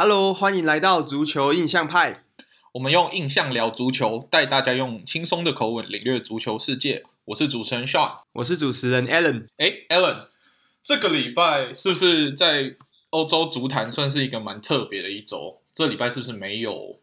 [0.00, 2.20] Hello，欢迎来到足球印象派。
[2.74, 7.02] 我们用印象聊足球，带大家用轻松的口吻领略足球世界。
[7.24, 9.48] 我是主持人 Sean，我是主持人 Alan。
[9.56, 10.28] 哎，Alan，
[10.80, 12.76] 这个礼拜是不是在
[13.10, 15.60] 欧洲足坛算是一个蛮特别的一周？
[15.74, 17.00] 这礼拜是不是没有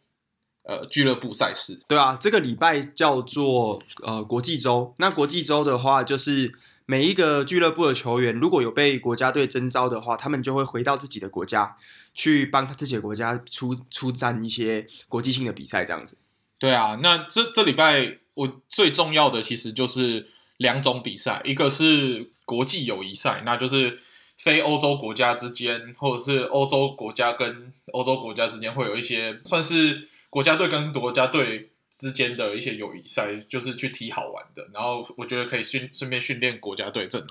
[0.64, 1.82] 呃俱乐部赛事？
[1.89, 4.93] 对啊，这个礼拜叫做呃国际周。
[4.99, 6.54] 那国际周的话，就是。
[6.88, 11.77] 每一个俱乐部的球员，如果有被国家队征召的话，他们就会回到自己的国家，
[12.13, 16.17] 去帮他自己的国家出出战一些国际性的比赛，这样子。
[16.59, 23.99] 对啊，那这这礼拜我最重要的其实就是两种比赛，一个是国际友谊赛，那就是
[24.38, 31.71] 非欧洲国家之间，或者是欧洲国家跟欧洲国家之间会有一些算是国家队跟国家队。
[31.98, 37.29] 之间的一些友谊赛，就是去踢好玩的，然后我觉得可以训顺便训练国家队阵容。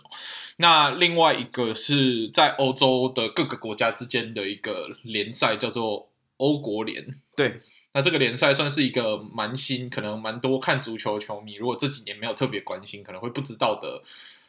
[0.57, 7.20] 那另外一个是在欧洲的各个国家之间的一个联赛，叫做欧国联。
[7.37, 7.61] 对，
[7.92, 14.03] 那这个联赛算是一个蛮新，可能蛮多看足球球迷，如果这几年没有特别关心，可能会不知道的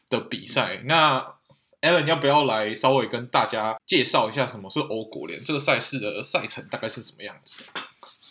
[0.10, 0.82] 的比赛。
[0.86, 1.36] 那
[1.82, 5.44] Alan 要不要来稍微跟大家介绍一下什么是欧国联？
[5.44, 7.66] 这个赛事的赛程大概是什么样子？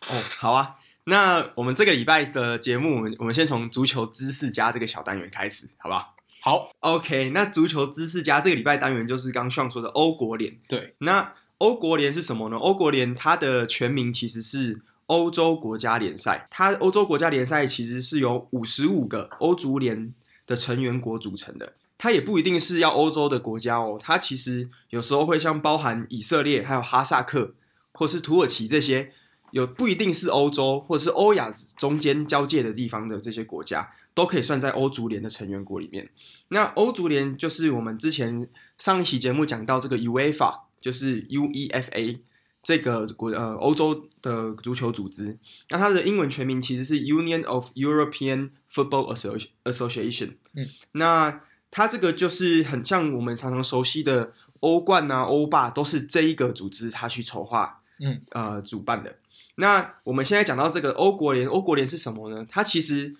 [0.08, 0.76] 哦，好啊。
[1.06, 6.14] 那我们这个礼拜的节目，我们我们先从足球知识家这个小单元开始，好不好？
[6.40, 7.30] 好，OK。
[7.30, 10.58] 那足球知识家这个礼拜单元就是刚刚上说的欧国联。
[10.66, 12.56] 对，那欧国联是什么呢？
[12.56, 16.46] 欧国联它的全名其实是欧洲国家联赛。
[16.50, 20.14] 它欧洲国家联赛其实是由五十五个欧足联
[20.46, 21.74] 的成员国组成的。
[21.98, 27.54] 它也不一定是要欧洲的国家哦，它其实有时候会像包含以色列、还有哈萨克
[27.92, 29.12] 或是土耳其这些。
[29.54, 36.10] 有不一定是欧洲或者是欧亚中间交界的地方的这些国家，都可以算在欧足联的成员国里面。
[36.48, 42.18] 那欧足联就是我们之前上一期节目讲到这个 UEFA，就是 UEFA
[42.64, 45.38] 这个国呃欧洲的足球组织。
[45.70, 49.14] 那它的英文全名其实是 Union of European Football
[49.62, 50.34] Association。
[50.54, 59.18] 嗯，那它这个就是很像我们常常熟悉的欧冠啊、欧霸，都是这一个组织它去筹划，嗯呃主办的。
[59.56, 62.44] 那我们现在讲到这个欧国联，欧国联是什么呢？
[62.48, 63.14] 它其实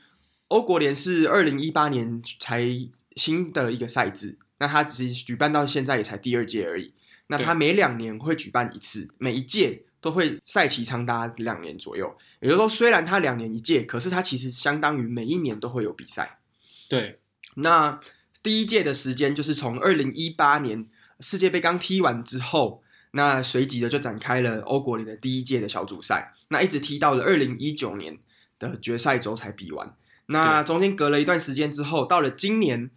[0.49, 2.67] 欧国联是二零一八年才
[3.15, 6.93] 新的一个赛制，那它只举办到现在也才第二届而已。
[7.29, 12.17] 那它每两年会举办一次，每一届都会赛期长达两年左右。
[12.41, 16.41] 也就是说，虽然它两年一届，可是它其实相当于每一年都会有比赛。
[16.89, 17.21] 对，
[17.55, 18.01] 那
[18.43, 20.89] 第一届的时间就是从二零一八年
[21.21, 22.84] 世界杯刚踢完之后。
[23.17, 28.19] 那随即的就展开了欧国联的第一届的小组赛，那一直踢到了二零一九年
[28.59, 29.95] 的决赛周才比完。
[30.27, 32.91] 那中间隔了一段时间之后，到了今年，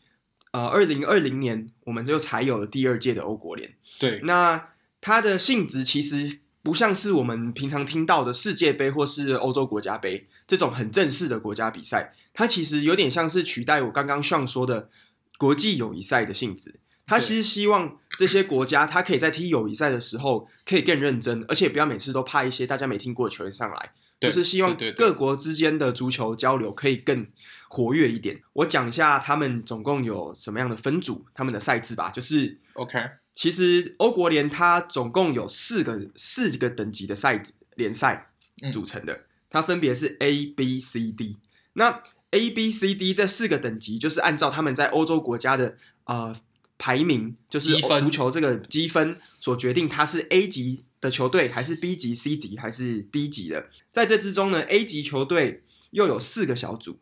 [0.51, 3.75] 呃，二零二零年，我们就才有了第二届的欧国联。
[3.99, 4.69] 对，那
[4.99, 14.89] 它的性质其实不像是我们平常听到的世界杯或是欧洲国家杯这种很正式的国家比赛，它其实有点像是取代我刚刚上说的
[15.37, 16.79] 国际友谊赛的性质。
[17.07, 27.25] 他其实希望这些国家，他可以在踢友谊赛的时候可以更认真，而且不要每次都派一些大家没听过的球员上来，就是希望各国之间的足球交流可以更
[27.69, 28.43] 活跃一点。
[28.51, 32.09] 我讲一下他们总共有什么样的分组，他们的赛制吧。
[32.09, 32.99] 就是 OK，
[33.33, 38.31] 其实欧国联它总共有四个四个等级的赛制联赛
[38.73, 41.37] 组成的，它分别是 A、B、C、D。
[41.71, 46.35] 那 A、B、C、D 这四个等级，就是按照他们在欧洲国家的呃。
[46.77, 53.69] 排名就是足球这个积分所决定，它是 A 级的球队还是 B 级、C 级还是 D 级的。
[53.91, 56.99] 在这之中呢，A 级球队又有四个小组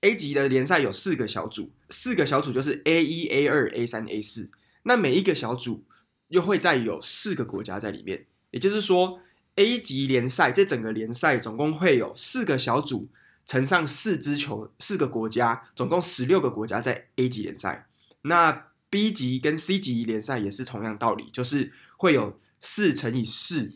[0.00, 4.50] ，A 级的联赛有四个小组，四个小组就是 A 一、A 二、A 三、A 四。
[4.84, 5.84] 那每一个小组
[6.28, 9.20] 又会再有四个国家在里面，也就是说
[9.56, 13.08] ，A 级联赛这整个联赛总共会有四个小组
[13.44, 17.88] 乘上四支球，四个国家，总共十六个国家在 A 级联赛。
[18.22, 23.70] 那 B 级跟 C 级联赛也是同样道理，就是会有四乘以四，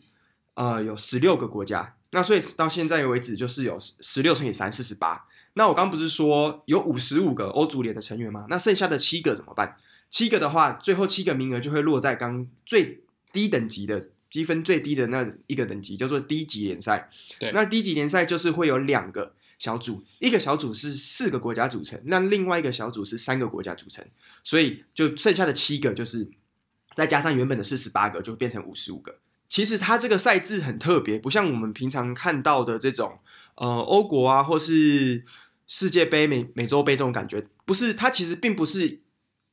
[0.55, 1.95] 呃，有十六个国家。
[2.11, 5.25] 那所以到现在为止，就是有十六乘以三，四十八。
[5.53, 8.45] 那我刚不是说有五十五个欧足联的成员吗？
[8.49, 9.77] 那剩下的七个怎么办？
[10.09, 13.01] 七个的话，最后七个名额就会落在刚最
[13.31, 17.09] 低等级的积分最低的那一个等级，叫做低级联赛。
[17.39, 19.33] 对，那低级联赛就是会有两个。
[19.65, 24.05] 小组一个小组是四个国家组成，那另外一个小组是三个国家组成，
[24.43, 26.29] 所以就剩下的七个就是
[26.95, 29.17] 再加上原本的四十八个，就变成五十五个。
[29.47, 33.17] 其实它这个赛制很特别，不像我们平常看到的这种
[33.55, 35.23] 呃欧国啊，或是
[35.65, 39.01] 世界杯、美美洲杯这种感觉，不是，它其实并不是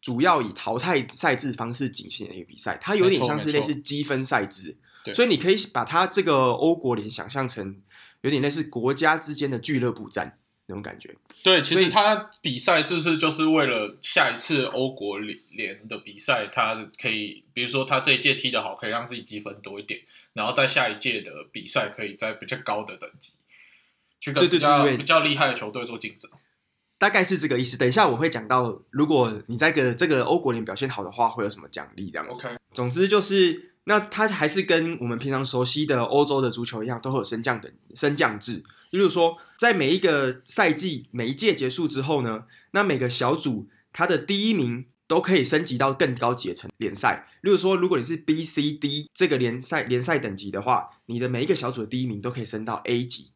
[0.01, 4.77] 主要以淘汰赛制方式进行的一个比赛，它有点像是类似积分赛制，对
[5.15, 7.81] 所以你可以把它这个欧国联想象成
[8.21, 11.15] 有点类似国家之间的俱乐部战那种感觉。
[11.43, 20.01] 对，其实他比赛是不是就是为了下一次欧国联的比赛，他可以，比如说他这一届踢得好，可以让自己积分多一点，
[20.35, 23.39] 然后在下一届的比赛可以在比较高的等级
[24.21, 26.31] 去跟比较比较厉害的球队做竞争。
[26.97, 27.77] 大概是这个意思。
[27.77, 32.41] 等一下我会讲到，如果你在个这个欧国联表现好的话，会有什么奖励这样子。
[32.41, 32.57] Okay.
[32.73, 38.63] 总之就是，那它还是跟我们平常熟悉的欧洲的足球一样，都会有升降等升降制。
[38.91, 47.29] 例如说，在每一个赛季每一届结束之后呢，那每个小组它的第一名都可以升级到更高级的层联赛。
[47.41, 53.31] 例如说，如果你是 B、C、D 这个联赛联赛等级的话，你的每一个小组的第一名都可以升到 A 级。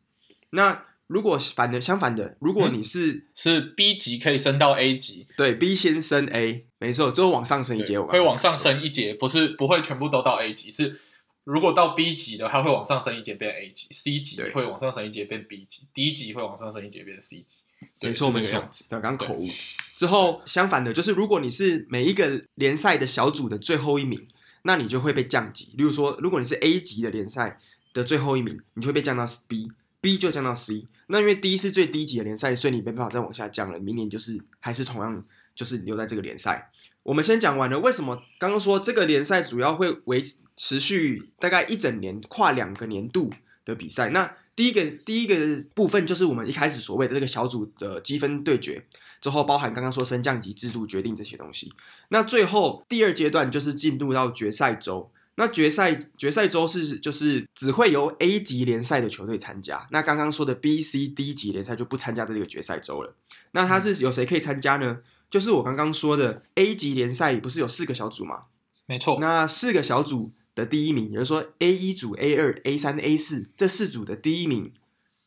[0.50, 11.00] 那如果反的相反的，如果你是、嗯、是 B 级可以升到 A 级，对，B 先升 A，没错，就往上升一阶，会往上升一阶，不是不会全部都到 A 级，是
[11.42, 17.64] 如果到 B 级的，它会往上升一阶变 A 级，C 级会往上升一阶变 B 级，D 级会往上升一阶变 C 级，
[18.00, 19.48] 没错没错，对刚口误。
[19.96, 24.26] 之后相反的，就是如果你是每一个联赛的小组的最后一名，
[24.62, 25.70] 那你就会被降级。
[25.74, 27.58] 例如说，如果你是 A 级的联赛
[27.92, 29.72] 的最后一名，你就会被降到 B。
[30.00, 33.78] B 就降到 C，那因为 D 是最低级的联赛，所以你没办法再往下降了。
[33.80, 36.70] 明年就是还是同样，就是留在这个联赛。
[37.06, 40.20] 我们先讲完了，为什么刚刚说这个联赛主要会维
[40.56, 43.30] 持续大概一整年，跨两个年度
[43.64, 44.08] 的比赛？
[44.10, 45.34] 那第一个第一个
[45.72, 48.84] 部分就是我们一开始所谓的这个小组的积分对决，
[49.20, 51.72] 之后包含刚刚说升降级制度决定这些东西。
[52.08, 55.10] 那最后第二阶段就是进入到决赛周。
[55.36, 63.14] 那决赛决赛周是就是只会由 A 级联赛的球队参加，那刚刚说的 B、C、D 级联赛就不参加这个决赛周了。
[63.52, 64.98] 那它是有谁可以参加呢？
[65.30, 68.44] 就是我刚刚说的 A 级联赛不是有四个小组吗？
[68.86, 69.18] 没错。
[69.20, 74.72] 那四个小组的第一名，也就是说 A 一组、A 二、A 三、A 四这四组的第一名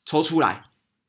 [0.05, 0.65] 抽出来，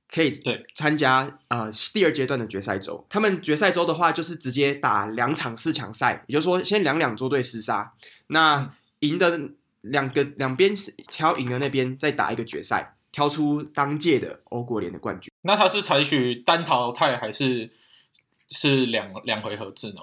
[0.08, 3.06] 可以对参加呃第二阶段的决赛周。
[3.08, 7.92] 他们决赛周的话，就是直接打两场四强赛，也就是说先两两作对厮杀。
[8.28, 8.70] 那、嗯
[9.00, 10.74] 赢的两个两边
[11.08, 15.32] 挑赢的那边再打一个决赛，挑出当届的欧国联的冠军。
[15.40, 17.70] 那他是采取单淘汰还是
[18.50, 20.00] 是两两回合制呢？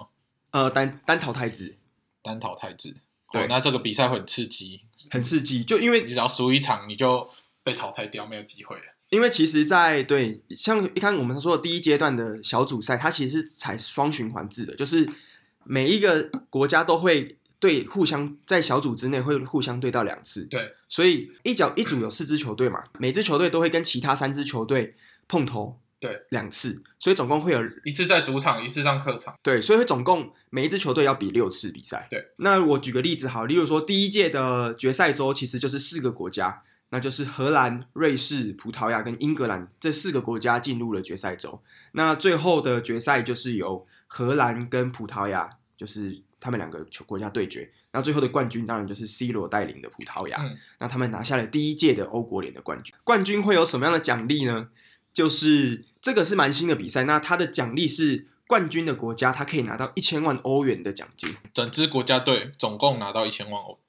[0.52, 1.78] 呃，单单淘汰制，
[2.22, 2.96] 单淘汰制。
[3.32, 5.64] 对，那这个比赛会很刺激，很刺激。
[5.64, 7.30] 就因为你只要输一场，你就
[7.64, 8.84] 被淘汰掉，没有机会了。
[9.10, 15.10] 因为其实在，在对像一开始我们说的第一阶段的小组赛，它其实是采双循环制的，就是
[15.64, 17.38] 每一个国家都会。
[17.60, 20.46] 对，互相在小组之内会互相对到两次。
[20.46, 24.96] 对，所以一角一组有四支球队嘛，每支球队都会跟其他三支球队
[25.28, 25.80] 碰头。
[26.00, 29.36] 对，两次，所以总共会有一次在主场，一次上客场。
[29.42, 32.08] 对，所以会总共每一支球队要比六次比赛。
[32.10, 41.62] 对，那我举个例子好，例如说第一届的决赛周其实就是四个国家，那就是荷兰、瑞士、葡萄牙跟英格兰这四个国家进入了决赛周。
[41.94, 46.24] 那最后的决赛就是由荷兰跟葡萄牙，就是。
[46.40, 50.38] 他们两个球国家对决，那最后的冠军当然就是 C 罗带领的葡萄牙。
[50.40, 52.96] 嗯，那他们拿下了第一届的欧国联的冠军。
[53.04, 54.70] 冠军会有什么样的奖励呢？
[55.18, 61.36] 就是这个是蛮新的比赛，那它的奖励是冠军的国家，它可以拿到一千万欧元的奖金。
[61.56, 63.80] 整支国家队总共拿到一千万欧。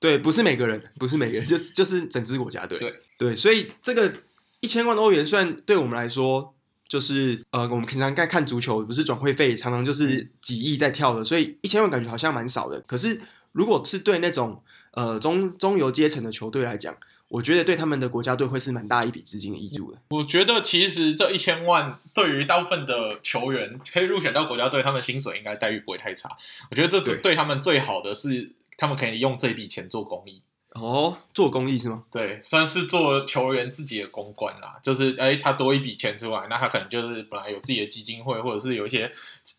[0.00, 2.76] 对，不是每个人，不是每个人，就就是整支国家队。
[2.80, 4.12] 对对，所以这个
[4.58, 6.52] 一千万欧元，虽然对我们来说。
[6.86, 12.78] 就是呃，我们平常在看足球，不是转会费常常就是几亿在跳的，所以一千万感觉好像蛮少的。
[12.82, 14.62] 可是如果是对那种
[14.92, 16.94] 呃中中游阶层的球队来讲，
[17.28, 19.98] 我觉得对他们的国家队会是蛮大一笔资金的挹注的。
[20.10, 26.30] 我觉得其实这一千万对于大部分的球员可以入选到国家队，他们薪水应该待遇不会太差。
[26.70, 30.42] 我觉得这对他们最好的是，他们可以用这笔钱做公益。
[30.74, 32.02] 哦，做公益是吗？
[32.10, 34.76] 对，算是做球员自己的公关啦。
[34.82, 39.08] 就是，哎，他多一笔钱出来，那他可能就是本来有自己的基金会，或者是有一些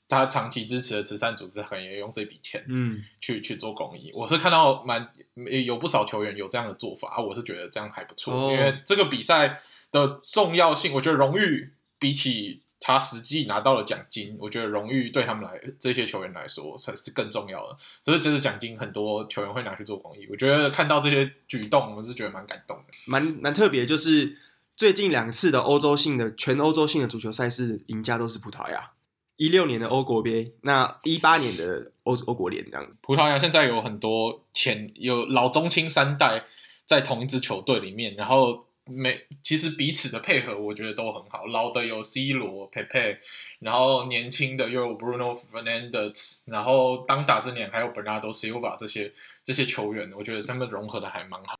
[0.07, 4.12] 他长期支持的慈善组织，可能也用这笔钱，嗯，去去做公益。
[4.13, 5.09] 我是看到蛮
[5.65, 12.62] 有不少球员有这样的做法啊，我是觉得这样还不错，哦，因为这个比赛的重要性，我觉得荣誉比起。
[12.77, 17.75] 他实际拿到了奖金，我觉得荣誉对他们来这些球员来说才是更重要的。
[18.03, 23.88] 只是这次奖金很多球员会拿去做公益，我觉得看到这些举动，我是觉得蛮感动的，蛮蛮特别。
[23.88, 24.38] 就是
[24.75, 28.85] 最近两次的欧洲性的全欧洲性的足球赛事，赢家都是葡萄牙。
[29.37, 32.97] 一六年的欧国杯，那一八年的欧欧国联这样子。
[33.01, 36.45] 葡萄牙现在有很多前有老中青三代
[36.85, 38.65] 在同一支球队里面，然后。
[38.87, 41.47] 每其实彼此的配合，我觉得都很好。
[41.47, 43.17] 老的有 C 罗、佩佩，
[43.57, 49.11] 然后年轻的又有 Bruno Fernandes，然后当打之年还有 Bernardo Silva 这些
[49.43, 51.57] 这些球员，我觉得他们融合的还蛮好。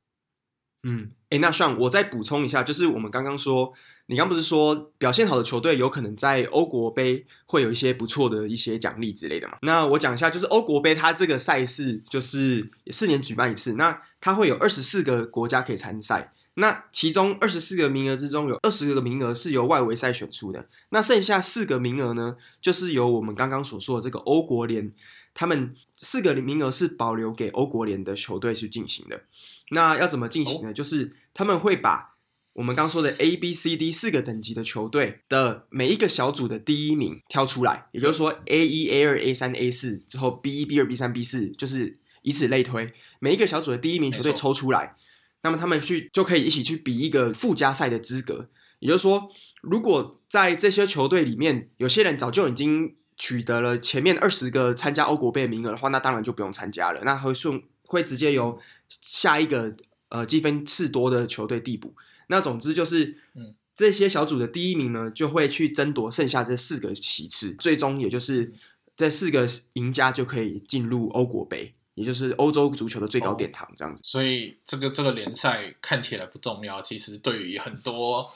[0.88, 3.72] 嗯，哎，那像我再补充一下，就是我们刚刚说，
[4.06, 9.58] 你刚不是说表现好的球队有可能在欧国杯会有一些不错的一些奖励之类的嘛？
[9.62, 16.32] 那我讲一下，就是欧国杯它这个赛事就是四年举办一次，那它会有二十四个国家可以参赛。
[16.54, 20.68] 那其中二十四个名额之中，有二十个名额是由外围赛选出的。
[20.90, 24.92] 那剩下四个名额呢，就是由我们刚刚所说的这个欧国联，
[25.34, 29.22] 他们四个名额是保留给欧国联的球队去进行的。
[29.70, 30.72] 那要怎么进行呢？
[30.72, 32.16] 就是他们会把
[32.54, 44.96] 我们刚说的 A、B、C、D 四个等级的球队的每一个小组的第一名挑出来，也就是说 A 一、A 二、A 三、A 四之后 B 一、B 二、B 三、B 四，就是以此类推，每一个小组的第一名球队抽出来。
[45.42, 48.48] 那么他们去就可以一起去比一个附加赛的资格，
[48.80, 49.28] 也就是说，
[49.60, 59.74] 如果在这些球队里面有些人早就已经取得了前面二十个参加欧国杯的名额的话，那当然就不用参加了，那会顺会直接由下一个
[60.08, 61.94] 呃积分次多的球队递补。
[62.28, 68.52] 那总之就是，嗯，这些小组的第一名呢，就会去争夺剩下这四个席次，最终也就是
[68.96, 71.72] 这四个赢家就可以进入欧国杯。
[71.96, 74.02] 也就是欧洲足球的最高殿堂，这样子。
[74.02, 78.30] Oh, 所以这个这个联赛看起来不重要，其实对于很多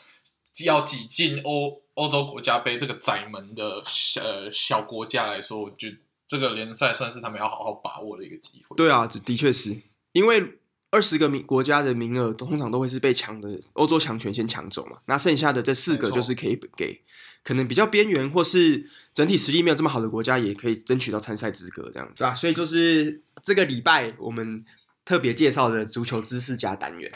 [0.65, 3.83] 要挤进欧欧洲国家杯这个窄门的
[4.23, 5.99] 呃小国家来说，我觉得
[6.31, 8.77] 这个联赛算是他们要好好把握的一个机会。
[8.77, 9.77] 对啊，的确是
[10.13, 10.61] 因为
[10.93, 17.03] 二十个名国家的名额通常都会是被抢的欧洲强权先抢走嘛，那剩下的这四个就是可以给。
[17.43, 22.33] 可能比较边缘或是整体实力没有这么好的国家，也可以争取到参赛资格，这样对啊？
[22.33, 24.65] 所以就是这个礼拜我们
[25.05, 27.11] 特别介绍的足球知识加单元。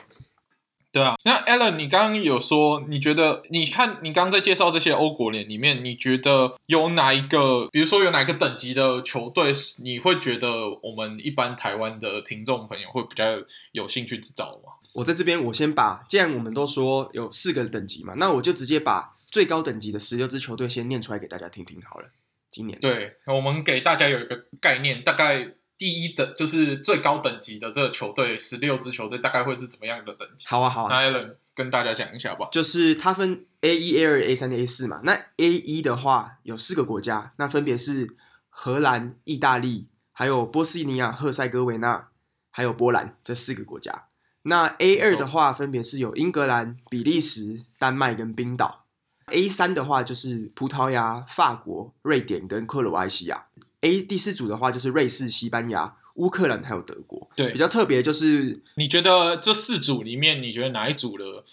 [0.94, 9.50] 对啊，那 Alan，你刚刚有说，你觉得你看你刚刚在介绍这些欧国联里面，你觉得有哪一个，比如说有哪一个等级的球队，
[9.82, 10.48] 你会觉得
[10.82, 13.24] 我们一般台湾的听众朋友会比较
[13.72, 14.70] 有兴趣知道吗？
[14.92, 19.12] 我在这边，我先把，既然我们都说有四个等级嘛，那我就直接把。
[19.26, 22.06] 最高等级的十六支球队先念出来给大家听听好了。
[22.48, 30.46] 今年对，我们给大家有一个概念，大概第一等就是最高等级的这个球队，十六支球队大概会是怎么样的等级？
[30.48, 30.88] 好啊，好啊。
[30.90, 32.48] 那 Alan 跟大家讲一下吧。
[32.52, 35.00] 就是它分 A 一、A 二、A 三、A 四嘛。
[35.02, 38.16] 那 A 一的话有四个国家，那分别是
[38.48, 42.08] 荷兰、意大利、还有波斯尼亚、赫塞哥维纳，
[42.50, 44.04] 还有波兰这四个国家。
[44.42, 48.84] 那 A 二的话分别是有英格兰、比利时、丹麦跟冰岛。
[49.28, 53.46] A 三的话就是葡萄牙、法国、瑞典跟克罗埃西亚。
[53.84, 57.30] A 第四组的话就是瑞士、西班牙、乌克兰还有德国。
[57.36, 61.44] 对，比较特别就是，你觉得这四组里面，你觉得哪一组的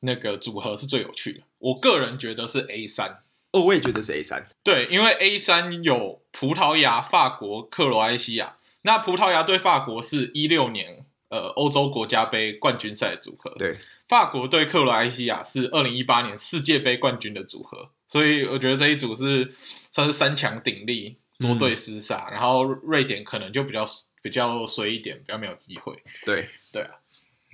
[0.00, 1.40] 那个组合是最有趣的？
[1.58, 3.22] 我个人觉得是 A 三。
[3.52, 4.46] 哦，我也觉得是 A 三。
[4.62, 8.56] 对，因为 A 三有葡萄牙、法国、克罗埃西亚。
[8.82, 13.54] 那葡萄牙对法国是一六年呃欧洲国家杯冠军赛组合。
[13.58, 13.78] 对。
[14.08, 19.48] 法国对克罗埃西亚是二零一八年世界杯冠军的组合，所以我觉得这一组是
[19.92, 22.28] 算是三强鼎立，捉对厮杀。
[22.28, 23.84] 嗯、然后瑞典可能就比较
[24.22, 25.92] 比较衰一点，比较没有机会。
[26.24, 26.90] 对对啊，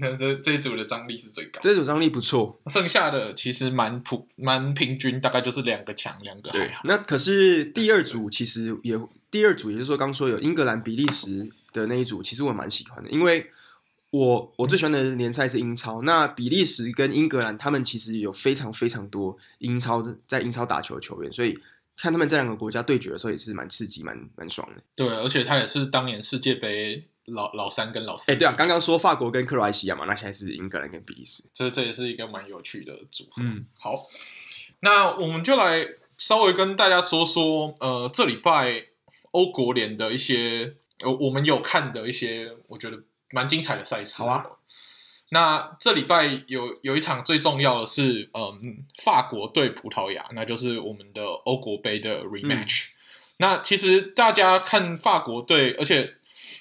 [0.00, 2.61] 那这这一组的张力是最高，这组张力不错。
[2.66, 6.83] 剩下的其实蛮普蛮平均，大概就是两个强，两个还好。
[6.85, 9.00] 那可是第二组其实也
[9.31, 13.50] 第二组，也就是说刚说有英格兰、比利时的那一组，其实我蛮喜欢的，因为。
[14.11, 21.59] 我我最喜欢的联赛是英超，那比利时跟英格兰他们其实有非常非常多英超在英超打球的球员，所以
[21.97, 24.83] 看他们这两个国家对决的时候也是蛮刺激、蛮蛮爽的。
[24.95, 28.31] 对，而且他也是当年世界杯老老三跟老四。
[28.31, 33.43] 哎，对啊，刚刚说法国跟克罗埃西亚嘛，那现在是英格兰跟比利时，这这也是一个蛮有趣的组合。
[33.43, 34.07] 嗯，好，
[34.81, 35.88] 那我们就来
[36.19, 38.87] 稍微跟大家说说，呃，这礼拜
[39.31, 43.03] 欧国联的一些，呃，我们有看的一些，我觉得。
[43.33, 44.47] 蛮精彩的赛事，好啊。
[45.37, 52.87] 那这礼拜有有一场最重要的是，嗯，法国对葡萄牙，那就是我们的欧国杯的 rematch。
[52.87, 52.93] 嗯。
[53.37, 56.14] 那其实大家看法国队，而且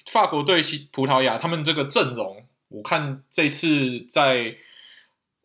[0.04, 4.54] 法国队西葡萄牙他们这个阵容，我看这次在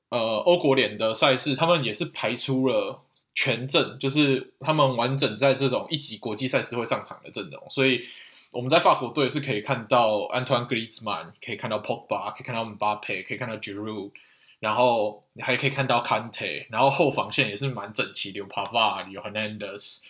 [0.10, 3.02] 呃欧国联的赛事，他们也是排出了
[3.34, 8.06] 全阵，就是他们完整在这种一级国际赛事会上场的阵容，所以。
[8.52, 14.12] 我们在法国队是可以看到 Antoine Griezmann，，可以看到 Pogba，，可以看到姆巴佩，可以看到 Giroud，，
[14.60, 20.02] 然后还可以看到 Kante，，然后后防线也是蛮整齐的，有帕瓦，有 Hernandez，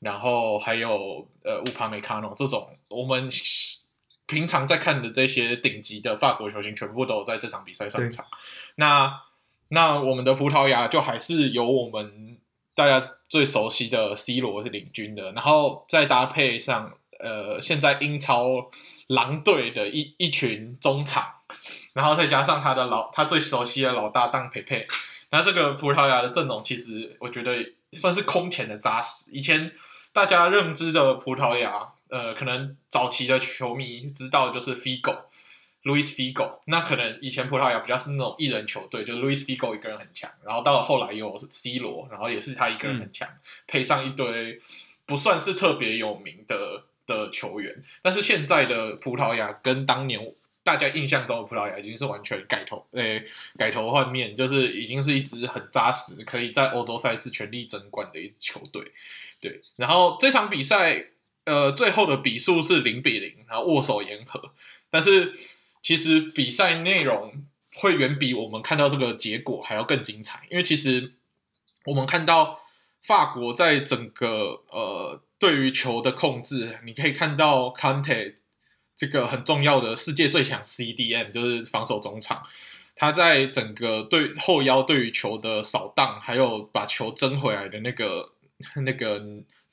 [0.00, 3.28] 然后还有呃乌帕梅卡诺这种我们
[4.26, 8.26] 平常在看的这些顶级的法国球星，全部都有在这场比赛上场。
[8.74, 9.22] 那
[9.68, 12.38] 那我们的葡萄牙就还是由我们
[12.74, 18.70] 大家最熟悉的 C 罗是领军的，然后再搭配上呃现在英超
[19.08, 21.26] 狼队的一一群中场，
[21.92, 24.86] 然后再加上他的老他最熟悉的老搭档佩佩，
[25.30, 29.30] 那这个葡萄牙的阵容其实我觉得算是空前的扎实。
[29.32, 29.72] 以前
[30.12, 35.24] 大家认知的葡萄牙，呃，可能早期的球迷知道就是 Figo。
[35.84, 43.28] Luis Figo，那可能以前葡萄牙比较是那种一人球队，就 Luis Figo 一个人很强，然后到了后来又是 C 罗，然后也是他一个人很强，
[43.66, 44.58] 配上一堆
[45.04, 58.82] 不算是特别有名的的球员，但是现在的葡萄牙跟当年大家印象中的葡萄牙已经是完全改头，诶、欸，改头换面，就是已经是一支很扎实，可以在欧洲赛事全力争冠的一支球队。
[59.40, 61.06] 对，然后这场比赛，
[61.44, 64.52] 呃，最后的比数是零比零，然后握手言和，
[64.90, 65.32] 但是。
[65.84, 67.44] 其实比赛内容
[67.74, 71.12] 会远比我们看到这个结果还要更精彩，因为其实
[71.84, 72.62] 我们看到
[73.02, 78.36] 法国在整个呃对于球的控制，你可以看到 Conte
[78.96, 82.42] 这个很重要的世界最强 CDM，就是防守中场，
[82.96, 88.30] 他在整个对后腰对于球的扫荡，还有把球争回来的那个
[88.84, 89.22] 那个。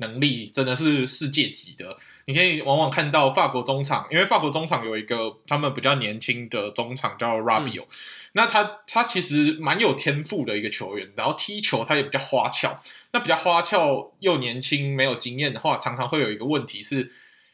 [0.01, 7.88] 能力真的是世界级的，你可以往往看到法国中场，因为法国中场有一个他们比较年轻的中场叫 Rabiot，、嗯、
[8.34, 12.77] 那他他其实蛮有天赋的一个球员，然后踢球他也比较花俏，
[13.13, 17.10] 那比较花俏又年轻没有经验的话，常常会有一个问题是，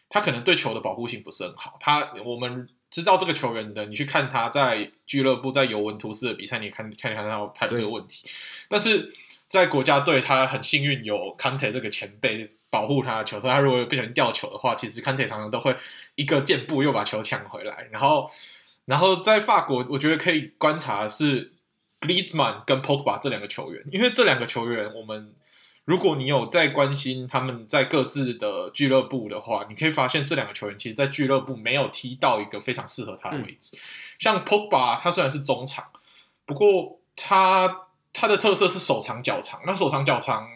[0.09, 1.77] 他可能对球的保护性不是很好。
[1.79, 8.27] 他我们知道这个球员的，你去看他在俱乐部在尤文图斯的比赛，你看看看到他有这个问题，
[8.67, 9.13] 但是。
[9.47, 15.73] 在国家队，他很幸运有康特这个前辈保护他的球，所以他如果不小心掉球的话，其实康特常常都会
[16.15, 17.87] 一个箭步又把球抢回来。
[17.89, 18.29] 然后，
[18.83, 21.53] 然后在法国，我觉得可以观察的是
[22.01, 25.33] Griezmann 跟 Pogba 这两个球员，因为这两个球员，我们
[25.85, 33.77] 如果你有在关心他们在各自的俱乐部的话，你可以发现这两个球员其实，在俱乐部没有踢到一个非常适合他的位置。
[34.19, 35.85] 像 Pogba，他虽然是中场，
[36.45, 37.86] 不过他。
[38.19, 40.49] 他的特色是手长脚长，那手长脚长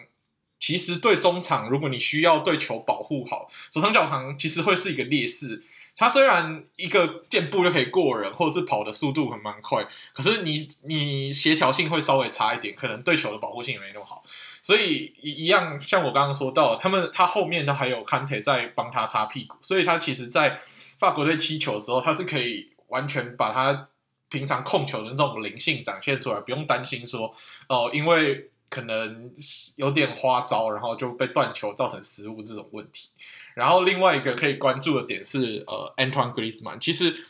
[0.59, 5.63] 其实对中场，如果你需要对球保护好，手长脚长其实会是一个劣势。
[5.95, 14.23] 他虽然一个箭步就可以过人，或者是跑的速度很蛮快，可是你你协调性会稍微差一点，可能对球的保护性也没那么好。
[14.63, 20.59] 所以一一样，像我刚刚说到，他们他后面他还有坎特在帮他擦屁股，所以他其实，在
[20.97, 23.89] 法国队踢球的时候，他是可以完全把他。
[24.31, 27.31] 平常控球的这种灵性展现出来，不用担心说
[27.67, 29.31] 哦、因为可能
[29.75, 33.09] 有点花招，然后就被断球造成失误这种问题。
[33.53, 37.25] 然后另外一个可以关注的点是，呃，Antoine Griezmann，其实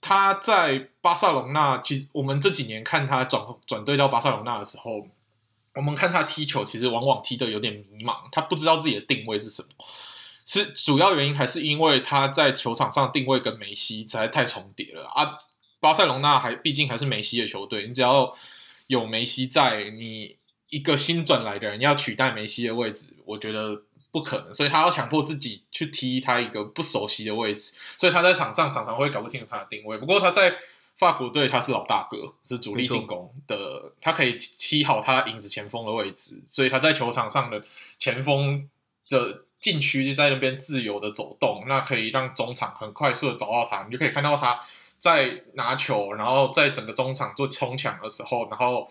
[0.00, 5.08] 他在巴塞隆纳，其实我们这几年看他转转队到巴塞隆纳的时候，
[5.74, 9.68] 我们看他踢球，其实往往踢得有点迷茫，他不知道自己的定位是什么。
[10.46, 15.36] 是主要原因还是因为他在球场上定位跟梅西实在太重叠了啊。
[15.84, 18.34] 巴塞隆纳还毕竟还是梅西的球队，你只要
[18.86, 20.38] 有梅西在，你
[20.70, 29.98] 一个新转来的人要取代梅西的位置，我觉得不可能，所以他要强迫自己去踢他一个不熟悉的位置，所以他在场上常常会搞不清楚他的定位。
[29.98, 30.56] 不过他在
[30.96, 37.62] 法国队他是老大哥，是主力进攻的，他可以踢好他影子前锋的位置，所以他在球场上的
[37.98, 38.66] 前锋
[39.10, 44.58] 的禁区就在那边自由的走动，那可以让中场很快速的找到他，你就可以看到他。
[45.04, 48.90] 在拿球，然后在整个中场做冲抢的时候，然后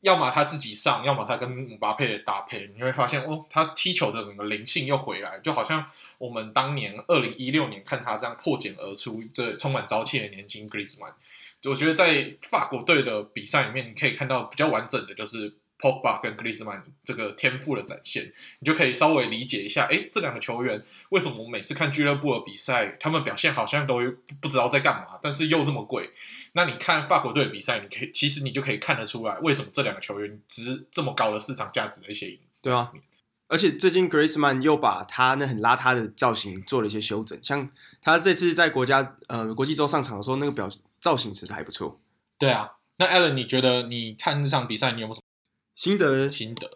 [0.00, 5.84] 要么他自己上，要么他跟姆巴佩的搭配，你会发现哦，他踢球的整个灵性又回来，就好像
[6.16, 11.12] 我们当年二零一六年看他这样破茧而出，这充满朝气的年轻 Griezmann。
[11.68, 15.52] 我觉得在法国队的比赛里面，你可以看到比较完整的就是。
[15.80, 24.00] Pogba 跟 Griezmann 这个天赋的展现，你就可以稍微理解一下，哎，这两个球员为什么我每次看俱乐部的比赛，他们表现好像都
[24.40, 26.10] 不知道在干嘛，但是又这么贵。
[26.52, 32.62] 那你看法国队的比赛，你可以其实你就可以看得出来，为什么这两个球员值这么高的市场价值的一些影子。
[32.62, 32.92] 对啊，
[33.48, 37.70] 而且最近 Griezmann 又把他那很邋遢的造型做了一些修整，像
[38.02, 40.68] 他这次在国家呃国际周上场的时候，那个表
[41.00, 42.00] 造型其实还不错。
[42.38, 45.29] 对啊，那 Allen 你觉得你看这场比赛，你有没有什么？
[45.80, 46.70] 心得心得，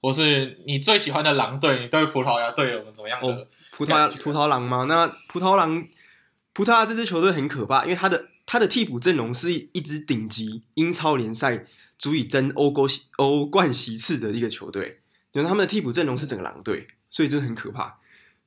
[0.00, 3.48] 或是你最喜欢的狼队，你对葡萄牙队有怎么样的、哦？
[3.72, 4.84] 葡萄牙葡萄狼吗？
[4.84, 5.88] 那葡萄狼，
[6.52, 11.66] 葡萄牙这支球队很可怕，因为他的他的替补阵容是一支顶级英超联赛
[11.98, 15.00] 足以争欧冠欧冠席次的一个球队，
[15.32, 17.98] 就是他们的替补阵容是整个狼队，所以真的很可怕。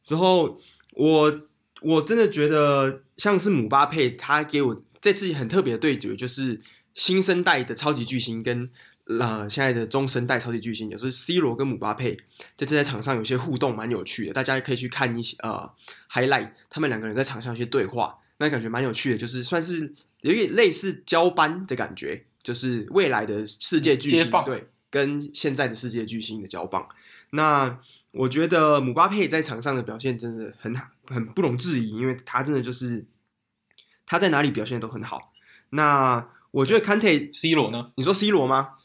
[0.02, 0.58] 之后
[0.92, 1.42] 我
[1.82, 6.62] 我真的觉得像是姆巴佩，他给我这次很特别的对决就是。
[6.98, 8.72] 新生代的超级巨星跟
[9.20, 12.18] 呃现在的中生代超级巨星，也就是 C 罗跟姆巴佩，
[12.56, 14.34] 在这在场上有些互动，蛮有趣的。
[14.34, 15.70] 大家可以去看一些呃
[16.12, 26.88] highlight，他们两个人在场上一些对话，那感觉蛮有趣的，就是算是有点类似交班的感觉，就是未来的世界巨星对跟现在的世界巨星的交棒。
[27.32, 27.80] 那
[28.12, 33.06] 我觉得姆巴佩在场上的表现真的很好，很不容置疑，因为他真的就是
[34.06, 35.34] 他在哪里表现都很好。
[35.72, 37.92] 那我觉得 Kante C 罗呢？
[37.96, 38.76] 你说 C 罗吗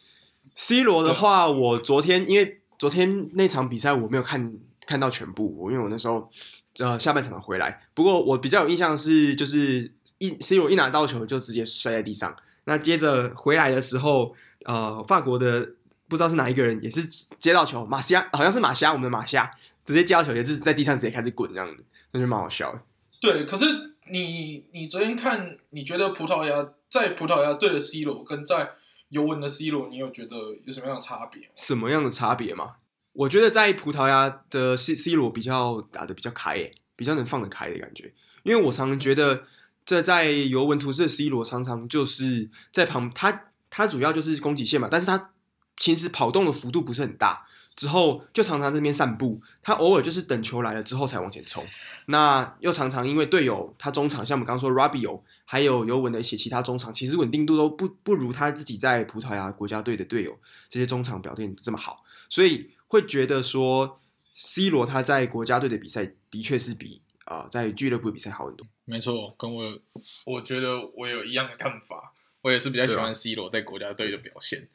[0.55, 4.53] ？C 罗的话，我昨天因为昨天那场比赛我没有看
[4.87, 6.31] 看到全部，我因为我那时候
[6.79, 7.83] 呃下半场回来。
[7.95, 12.37] 不过我比较有印象是，就是一 C 罗一拿到球就直接摔在地上。
[12.65, 14.35] 那接着回来的时候，
[14.65, 15.75] 呃，法国的。
[16.09, 17.01] 不知道是哪一个人，也是
[17.39, 19.51] 接到球，马西亚好像是马西亚，我们的马西亚
[19.83, 22.83] 直接接到球，也是在地上直接开始滚这样子，那就蛮好笑的。
[23.19, 28.73] 对，可是你你昨天看，你觉得葡萄牙在葡萄牙队的 C 罗跟在
[29.13, 31.49] 尤文的 C 罗，你有觉得有什么样的差别？
[31.55, 32.77] 什么样的差别吗？
[33.13, 38.13] 我觉得在葡萄牙的 C C 罗比较打的比较开，诶，比较能放得开的感觉。
[38.43, 39.45] 因为我常常觉得
[39.85, 45.31] 这在尤文图斯的 C 罗常常就是在旁，他他主要就是攻击线嘛，但是他。
[45.79, 49.41] 其实跑动的幅度不是很大，之后就常常在这边散步。
[49.63, 51.65] 他偶尔就是等球来了之后才往前冲。
[52.07, 64.01] 那又常常因为队友他中场，像我们刚刚说 Rabiot，还有尤文的一些其他中场，其实稳定度都不不如他自己在葡萄牙国家队的队友这些中场表现这么好，所以会觉得说
[64.35, 68.67] C 罗他在国家队的比赛的确是比啊、呃、在俱乐部比赛好很多。
[68.85, 69.79] 没错，跟我
[70.27, 74.69] 我觉得我有一样的看法，我也是比较喜欢 C 罗在国家队的表现。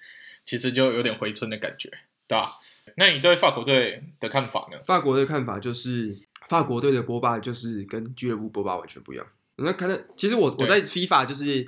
[0.46, 1.90] 其实就有点回春的感觉，
[2.26, 2.50] 对吧？
[2.96, 4.78] 那你对法国队的看法呢？
[4.86, 9.26] 法国队的看法就是，法国队的波霸就是跟俱乐部波霸完全不一样。
[9.58, 11.68] 那看到，其实我我在 FIFA 就是，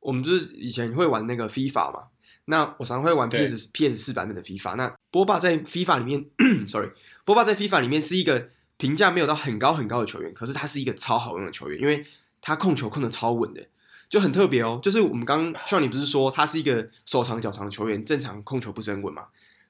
[0.00, 2.04] 我们就是以前会玩那个 FIFA 嘛。
[2.46, 4.76] 那我常常会玩 PS PS 四版本的 FIFA。
[4.76, 6.26] 那波霸在 FIFA 里面，
[6.66, 6.90] sorry，
[7.24, 12.04] 波霸在 FIFA 里面是一个评价没有到很高很高的球员，可是他是一个超好用的球员，因为
[12.40, 13.66] 他控球控的超稳的。
[14.08, 19.24] 就很特别哦，就是我们刚刚像你不是说他是一个手长脚长的球员，正常控球不是很稳嘛？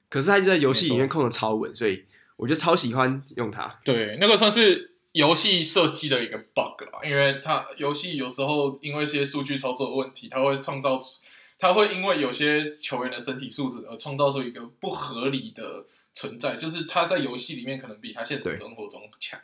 [0.09, 2.05] 可是他就在游戏里面控的超稳，所以
[2.37, 3.79] 我就超喜欢用他。
[3.83, 11.19] 对，那个算是游戏设计的一个 bug 啦，因为他游戏有时候因为一些数据操作的问题，他会创造出，
[11.59, 19.39] 他会因为有些球员的身体素质而创造出一个不合理的存在，就是他在游戏里面可能比他现实生活中强。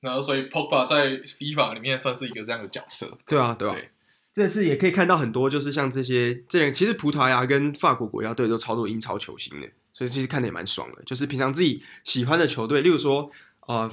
[0.00, 3.18] 然后所以 Pogba 在 FIFA 里面算是一个这样的角色。
[3.26, 3.74] 对啊，对啊。
[3.74, 3.90] 对
[4.30, 9.68] 这次也可以看到很多，就是像这些这样，其实葡萄牙跟法国国家队都超多英超球星的，
[9.98, 11.02] 所以其实看得也蛮爽的。
[11.02, 13.28] 就是平常自己喜欢的球队，例如说，
[13.66, 13.90] 呃，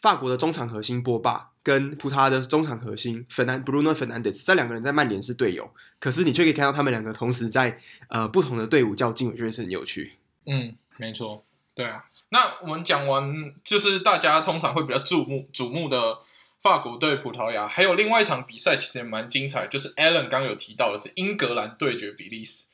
[0.00, 5.68] 法国的中场核心波霸跟葡萄牙的中场核心 Fernan Bruno Fernandes 这两个人在曼联是队友，
[5.98, 7.76] 可是你却可以看到他们两个同时在
[8.08, 10.12] 呃不同的队伍较劲，我觉得是很有趣。
[10.46, 11.44] 嗯，没错，
[11.74, 12.04] 对啊。
[12.28, 16.18] 那我们讲完，就是大家通常会比较注目瞩目的。
[16.62, 19.66] 法国对葡萄牙，还有另外一场比赛，其实也蛮精彩。
[19.66, 22.66] 就是 Alan 刚有提到的是英格兰对决比利时。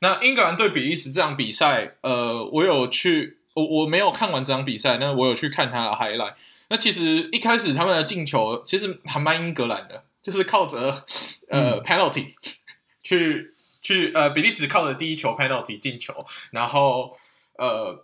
[0.00, 6.34] 那英格兰对比利时这场比赛，呃，我有去，我我没有看完这场比赛，那我有去看他的 highlight。
[6.68, 11.04] 那其实一开始他们的进球其实还蛮英格兰的，就是靠着
[11.48, 12.34] 呃、嗯、penalty
[13.02, 17.16] 去去呃比利时靠着第一球 penalty 进球，然后
[17.56, 18.02] 呃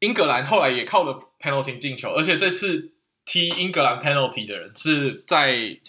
[0.00, 2.92] 英格兰后来也靠着 penalty 进球，而且这次。
[3.28, 5.80] 踢英格兰 penalty 的人是在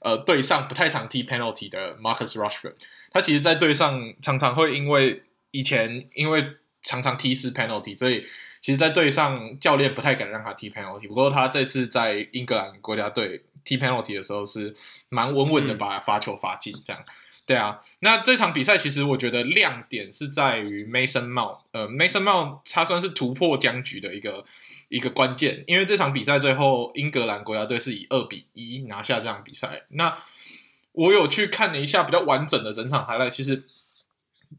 [0.00, 2.74] 呃队上不太常踢 penalty 的 Marcus Rashford，
[3.10, 6.44] 他其实，在队上常常会因为以前因为
[6.82, 8.22] 常常踢失 penalty，所以
[8.60, 11.08] 其实，在队上教练不太敢让他踢 penalty。
[11.08, 14.74] 不过他这次在英格兰国家队踢 penalty 的时候是
[15.08, 17.04] 蛮稳稳的把罚球罚进，这样。
[17.46, 24.44] 对啊，那这场比赛其实我觉得亮点是在于 Mason Mount，呃，Mason Mount 他算是突破僵局的一个
[24.88, 29.82] 一个关键，因为这场比赛最后英格兰国家队是以二比一拿下这场比赛。
[29.88, 30.16] 那
[30.92, 33.64] 我有去看了一下比较完整的整场 highlight，其实，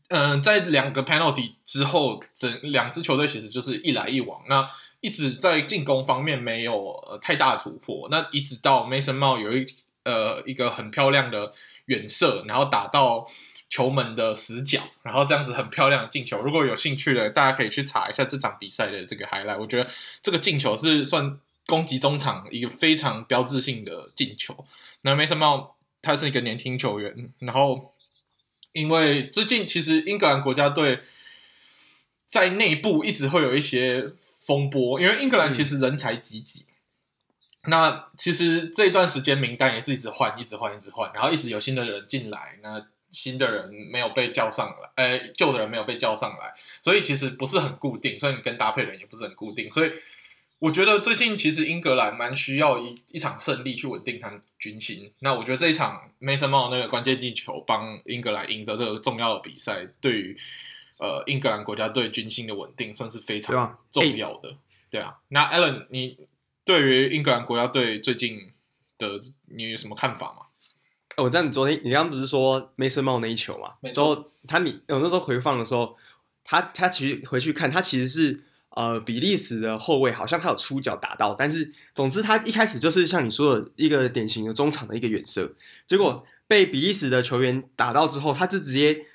[0.09, 4.67] 嗯、在两个 penalty 之后，整两支球队其实就是一来一往，那
[4.99, 9.65] 一直在进攻方面没有、呃、太大的突破，那一直到 Mason Mount 有一
[10.03, 11.51] 呃一个很漂亮的。
[11.85, 13.27] 远射，然后打到
[13.67, 16.39] 球门的死角，然后这样子很漂亮的进球。
[16.41, 19.59] 如果有兴趣的，大家可以去查一下这场比赛的这个 highlight。
[19.59, 19.89] 我觉得
[20.21, 24.55] 这个进球是算攻击中场一个非常标志性的进球。
[25.01, 27.31] 那没什么，他是一个年轻球员。
[27.39, 27.93] 然后，
[28.73, 30.99] 因为最近其实英格兰国家队
[32.25, 34.11] 在内部一直会有一些
[34.45, 36.65] 风波，因为英格兰其实人才济济。
[37.65, 49.91] 那其实这一段时间名单也是一直换，一直换，一直换，然后一直有新的人进来，那新的人没有被叫上来，呃，旧的人没有被叫上来，所以其实不是很固定，所以你跟搭配人也不是很固定，所以
[50.61, 55.11] 我觉得最近其实英格兰蛮需要一一场胜利去稳定他们军心。
[55.19, 60.37] 那我觉得这一场 Mason Mount 那个关键进球帮英格兰赢得这个重要的比赛，对于
[60.99, 64.55] 呃英格兰国家队军心的稳定算是非常重要的。
[64.89, 66.17] 对啊，那 Alan 你。
[66.63, 68.51] 对于英格兰国家队最近
[68.99, 70.45] 的，你有什么看法吗？
[71.17, 73.73] 我知道你昨天，你刚刚不是说 Mason Mount 那一球嘛？
[73.91, 75.97] 之后他你我那时候回放的时候，
[76.43, 78.43] 他他其实回去看，他其实是
[78.75, 85.53] 呃比利时的后卫，好像他有出脚打到，但是总之他一开始就是像你说的一个典型的中场的一个远射，
[85.87, 89.05] 结果被比利时的球员打到之后，他就直接。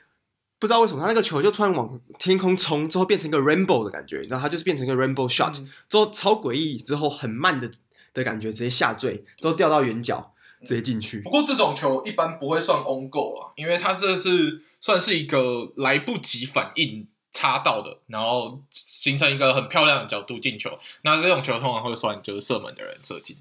[0.59, 7.71] 不知道为什么他那个球就突然往天空冲，之后变成一个 rainbow 的感觉，你知道，他就是变成一个 rainbow shot，嗯、之后超诡异，之后很慢的
[8.15, 11.21] 的感觉，直接下坠，之后掉到远角，直接进去。
[11.21, 20.79] 不过这种球一般不会算 on goal 啊，因为它这是算是一个来不及反应插到的，然后形成一个很漂亮的角度进球。
[21.03, 23.37] 那这种球通常会算就是射门的人射进。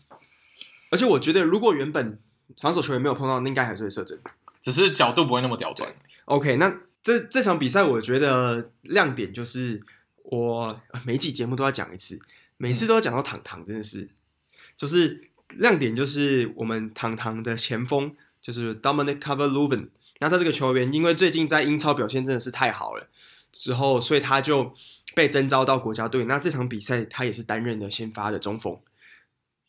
[0.91, 2.19] 而且我觉得，如果原本
[2.59, 4.19] 防守球员没有碰到，那应该还是会射正，
[4.61, 5.95] 只是角度不会那么刁钻。
[6.25, 6.81] OK，那。
[7.05, 9.79] 这这场比赛，我觉得亮点就是
[10.23, 12.19] 我每集节目都要讲一次，
[12.57, 14.09] 每次都要讲到糖糖，真的是，
[14.75, 23.07] 就是亮点就是我们糖糖的前锋就是 Dominic Calvert-Lewin，那他这个球员因为最近在英超表现真的是太好了，
[23.55, 24.73] 之后所以他就
[25.15, 28.77] 被征召到国家队，那这场比赛他也是担任了先发的中锋，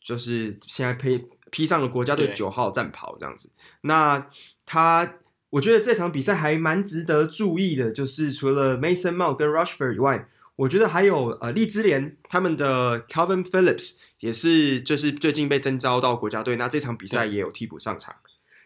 [0.01, 4.29] 就是现在披披上了国家队九号战袍这样子，那
[4.65, 5.15] 他。
[5.51, 18.13] 我觉得这场比赛还蛮值得注意的，就是除了 Mason Mount 跟 Rushford 以外，我觉得还有呃利兹联他们的 Calvin Phillips 也是，就是最近被征召到国家队，那这场比赛也有替补上场。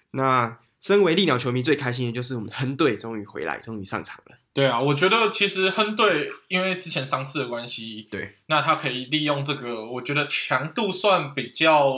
[0.10, 4.38] 那身为利鸟球迷最开心的就是我们的亨队终于回来，终于上场了。
[4.54, 11.94] 对啊，我觉得其实亨队因为之前伤势的关系，对，那他可以利用这个，我觉得强度算比较。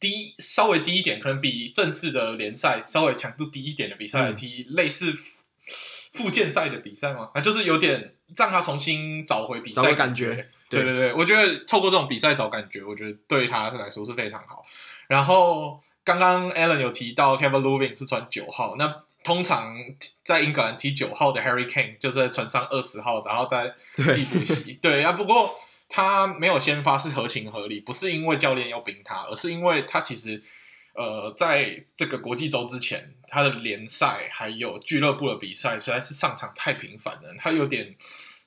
[0.00, 5.12] 低稍微低一点，可能比正式的联赛稍微强度低一点的比赛来踢，嗯、类似
[6.12, 7.30] 复健赛的比赛嘛？
[7.34, 10.46] 啊，就是有点让他重新找回比赛的感觉。
[10.70, 14.64] 对对对，我觉得透过这种比赛找感觉，我觉得对他来说是非常好。
[15.08, 19.74] 然后刚刚 Alan 有提到 Calvert-Lewin 是穿九号，那通常
[20.24, 24.72] 在英格兰踢九号的 Harry Kane 就是穿上二十号，然后在替补席。
[24.74, 25.54] 对啊，不过。
[25.90, 30.38] 他没有先发是合情合理，不是因为教练要冰他，而是因为他其实，
[30.92, 37.96] 呃，在这个国际周之前，他的联赛还有俱乐部的比赛实在是上场太频繁了，他有点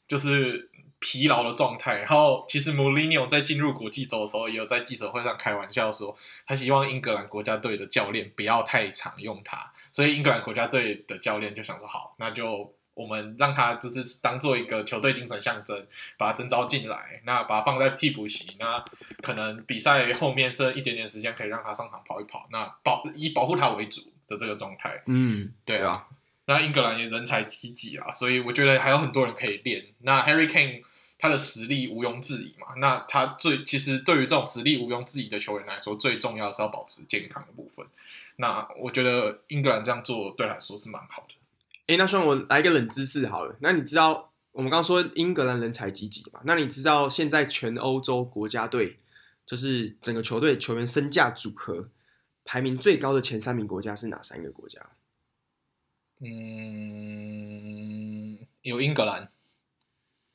[0.07, 0.69] 就是
[1.01, 1.97] 疲劳的状态。
[1.97, 12.73] 然后，其实穆里尼奥在进入国际周的时候，也有在记者会上开玩笑说，他希望英格兰国家队的教练不要太常用他，所以英格兰国家队的教练就想说，好，那就。
[12.93, 15.87] 我们让他就是当做一个球队精神象征，
[16.17, 18.83] 把他征召进来，那把他放在替补席，那
[19.21, 25.01] 可能比赛后面剩一点点时间可以让他上场跑一跑，那保以保护他为主的这个状态。
[25.07, 26.05] 嗯，对啊。
[26.51, 29.85] 那英格兰也人才济济啊，所以我觉得还有很多人可以练。
[29.99, 30.83] 那 Harry Kane
[31.17, 37.85] 他的实力毋庸置疑嘛，那他最其实对于这种实力毋庸置疑的球员来说，最重要是要保持健康的部分。
[38.37, 41.35] 那我觉得英格兰这样做对他来说是蛮好的。
[41.87, 43.55] 哎，那算我来一个冷知识好了。
[43.59, 46.41] 那你知道我们刚刚说英格兰人才济济嘛？
[46.43, 48.97] 那你知道现在全欧洲国家队
[49.45, 51.89] 就是整个球队球员身价组合
[52.43, 54.79] 排名最高的前三名国家是哪三个国家？
[56.23, 56.29] 嗯，
[58.61, 59.31] 有英格兰，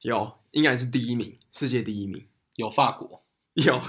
[0.01, 2.27] 有，英格兰是第一名，世界第一名。
[2.57, 3.23] 有法国，
[3.55, 3.81] 有，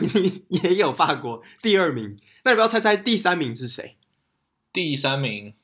[0.50, 2.16] 也有法国第二名。
[2.44, 3.98] 那你不要猜猜第三名是谁？
[4.72, 5.56] 第三名，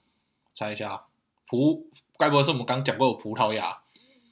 [0.52, 1.06] 猜一下。
[1.46, 3.84] 葡，该不会是我们刚讲过的葡萄牙？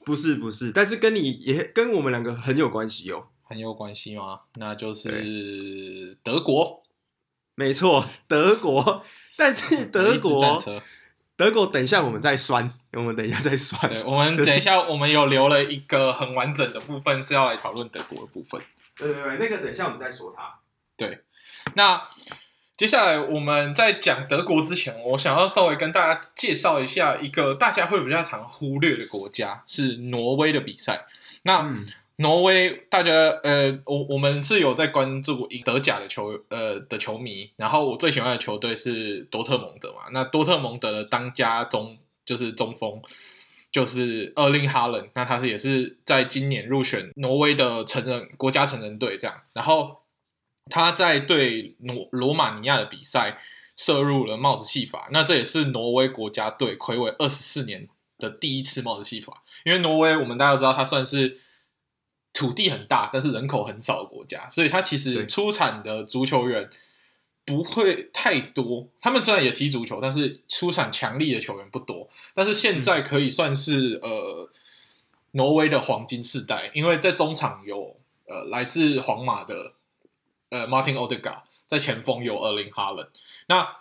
[0.04, 3.28] 不是，不是，但是跟你也跟我们两个很有关系哦。
[3.44, 4.40] 很有关系吗？
[4.54, 6.82] 那就是德国。
[7.54, 9.04] 没错，德国。
[9.36, 10.60] 但是德国，
[11.36, 13.80] 德国，等一下我们再酸，我们等一下再酸。
[14.04, 18.60] 我们等一下，我们有留了一个很完整的部分是要来讨论德国的部分。
[18.96, 20.58] 对对对，那个等一下我们再说它。
[20.96, 21.20] 对，
[21.74, 22.02] 那。
[22.74, 31.04] 接下来我们在讲德国之前，我想要稍微跟大家介绍一下一个大家会比较常忽略的国家，是挪威的比赛。
[31.42, 33.10] 那、嗯、挪威，大家
[33.42, 40.02] 呃，我我们是有在关注德甲的球呃的球迷，然后我最喜欢的球队是多特蒙德嘛。
[40.12, 43.00] 那多特蒙德的当家中就是中锋，
[43.70, 50.02] 就是厄林哈伦，那他是也是在今年入选挪威的成人国家成人队这样，然后。
[50.70, 53.36] 他在对罗罗马尼亚的比赛
[53.76, 59.42] 涉入了帽子戏法，那这也是挪威国家队魁违二十四年的第一次帽子戏法。
[59.64, 61.40] 因为挪威我们大家都知道，他算是
[62.32, 66.68] 土地很大，但是人口很少的国家，所以它其实出产的足球员
[67.44, 68.88] 不会太多。
[69.00, 72.08] 他们虽然也踢足球，但是出产强力的球员不多。
[72.34, 74.50] 但是现在可以算是、嗯、呃
[75.32, 79.74] 挪威的黄金世代，因为在中场有呃来自皇马的。
[80.54, 83.08] 呃，Martin Odegaard 在前锋有 Erling Haaland，
[83.46, 83.74] 那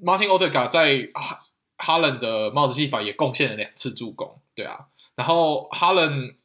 [0.00, 1.44] Martin Odegaard 在哈
[1.76, 4.86] 哈伦的帽子戏法也贡献了两次助攻，对啊。
[5.16, 6.36] 然后哈伦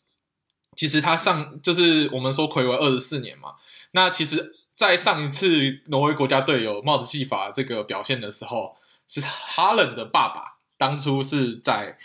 [0.79, 3.55] 其实他上就是我们说睽违二十四年嘛，
[3.91, 11.97] 那其实，在上一次挪威国家队有帽子戏法这个表现的时候，是哈伦的爸爸当初是在。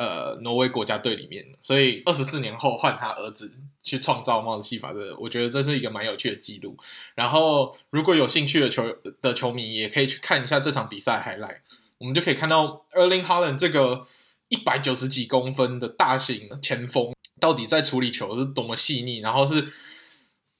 [0.00, 3.50] 呃，挪威国家队里面，所以二十四年后换他儿子
[3.82, 6.76] 去创造帽子戏法的，我觉得这是一个蛮有趣的记录。
[7.16, 11.62] 然后，如果有兴趣的球的球迷，也可以去看一下这场比赛海赖
[11.98, 14.06] 我们就可以看到 Erling Haaland 这个
[14.46, 19.72] 一百九十几公分的大型前锋，到底在处理球是多么细腻，然后是。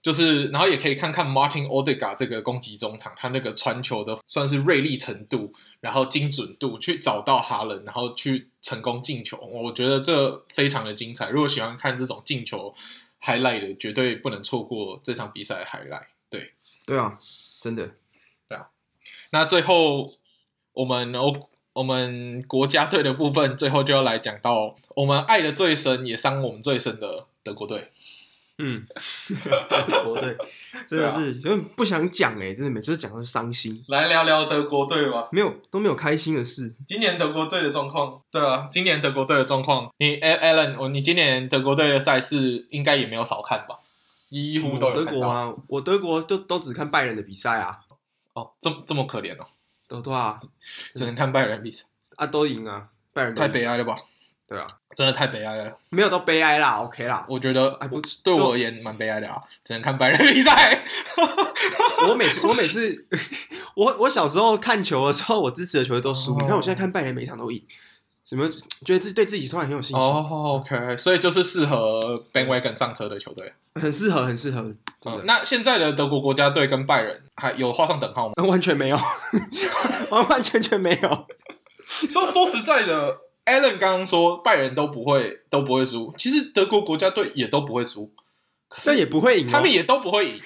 [0.01, 9.37] 就是，然后也可以看看 Martin Odegaard 这个攻击中场，他那个传球的算是锐利程度，然后精准度，去找到哈伦，然后去成功进球。
[9.39, 11.29] 我觉得这非常的精彩。
[11.31, 12.73] 如果喜欢看这种进球
[13.21, 16.07] highlight 的，绝对不能错过这场比赛的 highlight。
[16.31, 16.53] 对，
[16.87, 17.19] 对啊，
[17.61, 17.91] 真的，
[18.49, 18.69] 对啊。
[19.31, 20.15] 那最后
[20.75, 27.93] 我们欧我们国家队的部分，最后就要来讲到我们爱的最深，也伤我们最深的德国队。
[28.59, 28.85] 嗯，
[29.69, 30.37] 德国队
[30.85, 33.85] 真的是有点不想讲哎，真的每次都讲到伤心。
[33.87, 36.75] 来聊聊德国队吧，没有都没有开心的事。
[36.85, 43.77] 今年德国队的状况，对啊，今年德国队的状况，你 Alan，我你今年德国队的赛事应该也没有少看吧？
[44.27, 45.13] 几乎都有看到。
[45.13, 47.79] 德国啊，我德国就都只看拜仁的比赛啊。
[48.35, 49.47] 哦，这这么可怜哦，
[49.89, 50.39] 都多啊，
[50.95, 51.85] 只能看拜仁比赛。
[52.17, 53.97] 啊，都赢啊，拜仁太悲哀了吧？
[54.47, 60.85] 对啊，真的太悲哀了，没有到悲哀啦，OK 啦，我觉得还不对我而言蛮悲哀的啊，只能看拜仁比赛。
[62.09, 63.07] 我每次我每次
[63.77, 67.63] 我我小时候看球的时候，我支持的球队都输，你看我现在看拜仁每场都赢，
[68.29, 68.47] 什么
[68.85, 70.11] 觉得自己对自己突然很有信心。
[70.11, 74.61] 哦，OK，所以就是适合 bandwagon 上车的球队，很适合，很适合。
[75.07, 78.35] 嗯，那现在的德国国家队跟拜仁还有画上等号吗？
[78.47, 78.99] 完全没有，
[80.11, 81.27] 完完全全没有。
[82.09, 83.21] 说说实在的。
[83.49, 88.13] Allen 刚刚说拜仁都不会都不会输，其实德国国家队也都不会输，
[88.85, 90.41] 但也不会赢，他们也都不会赢。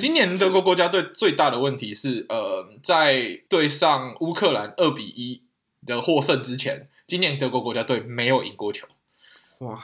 [0.00, 5.44] 今年德国国家队最大的问题是，呃，在对上乌克兰二比一
[5.86, 8.88] 的获胜之前，今年德国国家队没有赢过球，
[9.58, 9.78] 哇，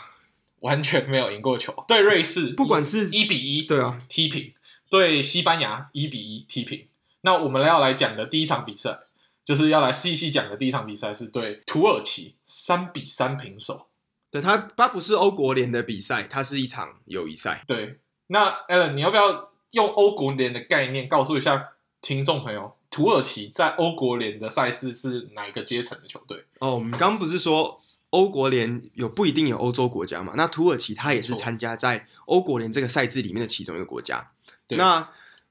[0.61, 1.85] 完全没有赢过球。
[1.87, 4.55] 对瑞士， 不管是一比一，对啊，踢平；
[4.89, 6.87] 对西班牙一比一踢平。
[7.21, 9.01] 那我们要来讲的第一场比赛。
[9.45, 13.89] 就是要来细细讲的第一场比赛是对土耳其三比三平手。
[14.31, 17.63] 对，他他不是欧国联的比赛，它是一场友谊赛。
[17.67, 26.45] 对，那 Allen，你要不要用欧国联的概念告诉一下听众朋友，土耳其在欧国联的赛事是哪一个阶层的球队？
[26.61, 30.33] 哦，我们刚刚不是说欧国联有不一定有欧洲国家嘛？
[30.37, 34.31] 那土耳其它也是参加在欧国联这个赛制里面的其中一个国家。
[34.69, 35.11] 那。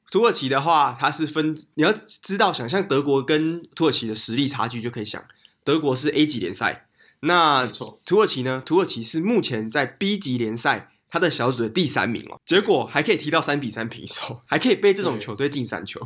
[0.10, 5.21] 土耳其的话，它是分，你要知道，想象德国跟土耳其的实力差距，就可以想，
[5.65, 6.88] 德国是 A 级联赛，
[7.19, 8.63] 那土耳其呢？
[8.65, 16.00] 土耳其是目前在 B 级联赛，它的小组的第三名哦，结果还可以踢到三比三平手，还可以被这种球队进三球。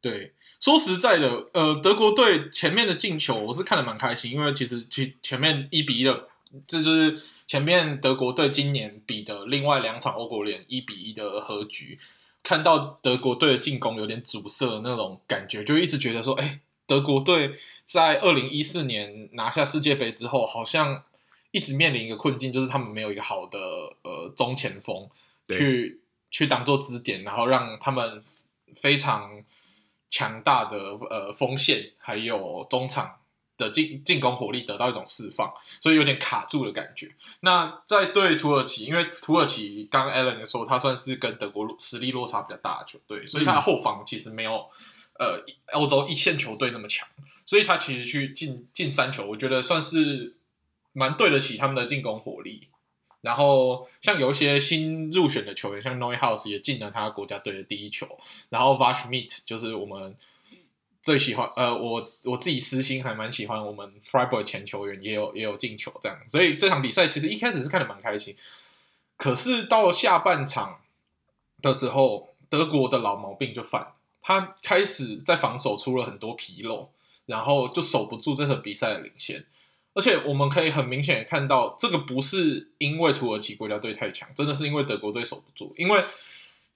[0.00, 6.28] 对，说实在的，呃，德国队前面的进球，我是看得蛮开心，因为其实其前面一比一的，
[6.68, 11.98] 这就是前面德国队今年比的另外两场欧国联一比一的和局。
[12.42, 17.52] 看到德国队的进攻有点阻塞的那种感觉，就一直觉得说，哎，德国队
[17.84, 21.04] 在二零一四年拿下世界杯之后，好像
[21.50, 23.58] 一直面临一个困境，就是他们没有一个好的
[24.02, 25.06] 呃中前锋
[25.48, 28.22] 去去当做支点，然后让他们
[28.74, 29.42] 非常
[30.10, 30.76] 强大的
[31.08, 33.16] 呃锋线还有中场。
[33.60, 35.52] 的进进攻火力得到一种释放，
[35.82, 37.14] 所以有点卡住的感觉。
[37.40, 44.66] 那在对土耳其，因为土耳其刚刚 Allen 说，他算是跟德国实力落差比较大的球队，所以他的后防其实没有
[45.18, 45.44] 呃
[45.74, 47.06] 欧洲一线球队那么强，
[47.44, 50.38] 所以他其实去进进三球，我觉得算是
[50.94, 52.69] 蛮对得起他们的进攻火力。
[53.20, 58.18] 然后像有一些新入选的球员，像 Neuhaus 也进了他国家队的第一球，
[58.48, 60.16] 然后 Vashmeet 就是我们。
[61.02, 68.36] 最喜欢呃，我我自己私心还蛮喜欢我们 Freiburg 前球员也有也有进球这样，所以这场比赛其实一开始是看得蛮开心，
[69.16, 70.82] 可是到了下半场
[71.62, 76.90] 的时候，德国的老毛病就犯，他开始在防守出了很多纰漏，
[77.24, 79.46] 然后就守不住这场比赛的领先。
[79.92, 85.74] 而且我们可以很明显的看到，这个不是因为土耳其国家队太强，真的是因为德国队守不住。
[85.76, 86.04] 因为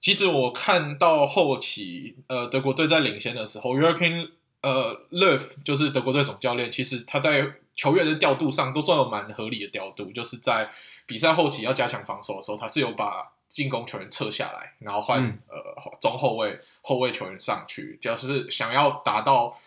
[0.01, 10.69] 其实我看到后期，呃，德国队在领先的时候，Joachim 呃 Löw 就是德国队总教练，其实他在球员的调度上都算有蛮合理的调度，就是在
[11.05, 19.57] 比赛后期要加强防守的时候，他是有把进攻球员撤下来，然后换、嗯、呃中后卫后卫球员上去，就是想要达到。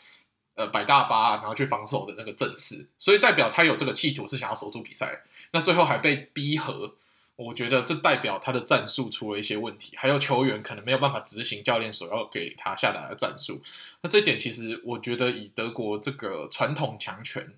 [0.58, 5.22] 呃，摆大巴，然后去防守的那个阵势，所以代表他有这个企图，是想要守住比赛。
[5.52, 6.94] 那最后还被逼和，
[7.36, 13.62] 我觉得这代表他的战术出了一些问题，还有球员可能没有办法执行教练所要给他下达的战术。
[14.02, 17.54] 那这一点其实我觉得以德国这个传统强权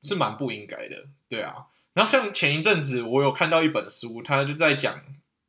[0.00, 1.66] 是蛮不应该的，对啊。
[1.94, 5.02] 然后像前一阵子我有看到一本书，他就在讲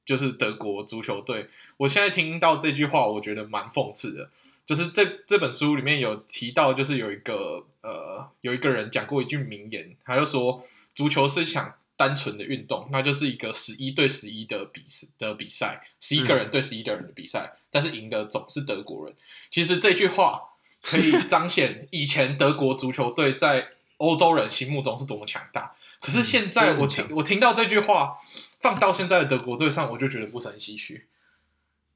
[0.03, 1.51] 就是德国足球队。
[1.77, 4.31] 我现在听到这句话，我觉得蛮讽刺的。
[4.65, 10.63] 就是这这本书里面有提到，就是有一个呃，有一个人讲过一句名言，他就说
[10.95, 14.81] 足球是一场单纯的运动，那就是一个十一对十一的比
[15.19, 19.13] 的比赛，十一个人对十一个人的比赛，嗯、但是赢的总是德国人。
[19.49, 20.41] 其实这句话
[20.81, 25.75] 可以彰显以前德国足球队在欧洲人心目中是多么强大。
[25.99, 28.17] 可是现在我听、嗯、我听到这句话
[28.61, 31.05] 放到现在的德国队上，我就觉得不是很唏嘘。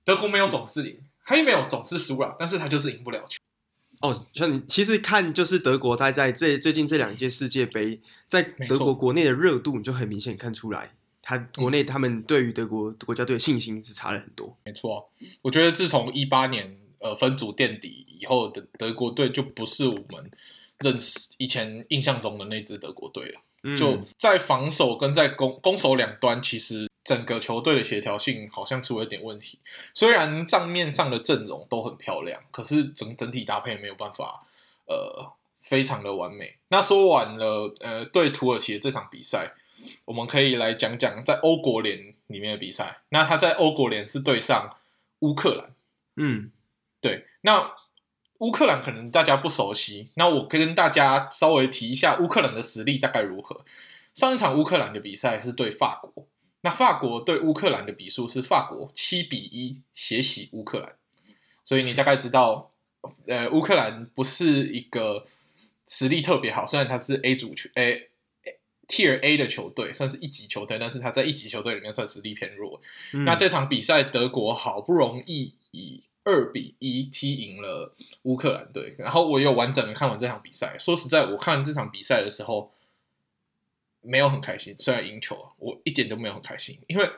[0.03, 0.99] 德国没有总是赢。
[1.28, 3.38] 他也没有总是输了，但是他就是赢不了球。
[3.99, 7.99] 哦，像你其实看就是德国，他在这最近这两届世界杯，
[8.30, 14.55] 在德国国内的热度，你就很明显看出来，他国内他们对于德国国家队的信心是差了很多。
[14.63, 15.09] 没错，
[15.41, 20.32] 我觉得自从一八年呃分组垫底以后的德国队，就不是我们
[20.80, 23.41] 认识以前印象中的那支德国队了。
[23.63, 26.88] 嗯、就在防守跟在攻攻守两端，其实。
[27.07, 29.59] 整个球队的协调性好像出了一点问题，
[29.93, 34.45] 虽然账面上的阵容都很漂亮，可是整整体搭配没有办法，
[34.87, 36.57] 呃，非常的完美。
[36.67, 39.53] 那说完了，呃，对土耳其的这场比赛，
[40.03, 42.97] 我们可以来讲讲在欧国联里面的比赛。
[43.07, 44.75] 那他在欧国联是对上
[45.19, 45.71] 乌克兰，
[46.17, 46.51] 嗯，
[46.99, 47.25] 对。
[47.39, 47.71] 那
[48.39, 53.63] 乌克兰可能大家不熟悉，那我跟大家稍微提一下乌克兰的实力大概如何。
[54.13, 56.27] 上一场乌克兰的比赛是对法国。
[56.68, 60.95] 那法国对乌克兰的比数是法国七比一血洗乌克兰，
[61.63, 62.72] 所以你大概知道，
[63.26, 65.26] 呃，乌克兰不是一个
[65.88, 68.09] 实力特别好，虽然他是 A 组球 A
[68.86, 72.82] Tier A 的球队，算是一级球队，但是他在一级球队里面算实力偏弱。
[73.13, 80.76] 嗯、那这场比赛德国好不容易以二比一踢赢了乌克兰队，然后我有完整的看完这场比赛。
[80.78, 82.74] 说实在，我看这场比赛的时候。
[84.07, 87.09] 没有很开心，虽然赢球，我一点都没有很开心，因为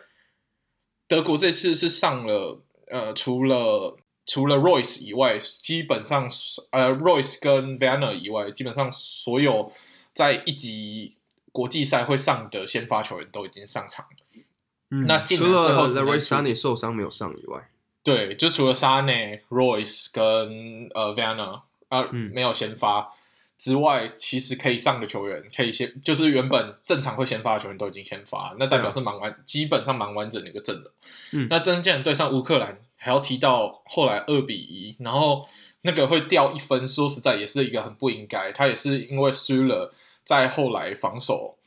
[1.07, 6.27] 德国这次是上了，呃，除了除了 Royce 以外，基本上
[6.71, 9.71] 呃 Royce 跟 Vanner 以外，基本上所有
[10.13, 11.15] 在一级
[11.51, 14.43] 国际赛会上的先发球员都已经上场了。
[14.91, 17.69] 嗯，那进了最后 Royce 沙内受伤没有上以外，
[18.03, 23.13] 对，就除了沙内、Royce 跟呃 Vanner 啊，嗯，没有先发。
[23.60, 30.86] 之外，其实可以上的球员，可以先就是原本正常会先发的球员都已经先发，那代表是蛮完，嗯、基本上蛮完整的一个阵容。
[31.34, 35.45] 嗯，那但是既然对上乌克兰，还要提到后来二比一，然后
[35.82, 38.53] 那个会掉一分，说实在也是一个很不应该。
[38.53, 39.93] 他也是因为输了，
[40.24, 41.57] 在后来防守，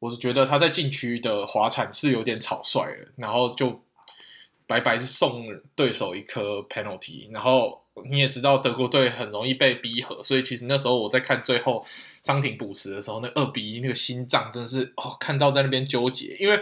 [0.00, 3.80] 我是觉得他在禁区的滑铲是有点草率了，然后就
[4.66, 7.82] 白白是送对手一颗 penalty，然后。
[8.08, 11.84] 你也知道德国队很容易被逼和，所以其实那时候我在看最后
[12.22, 16.60] 伤停补时的时候，那二比一那个心脏真的是哦，看到在那边纠结，因为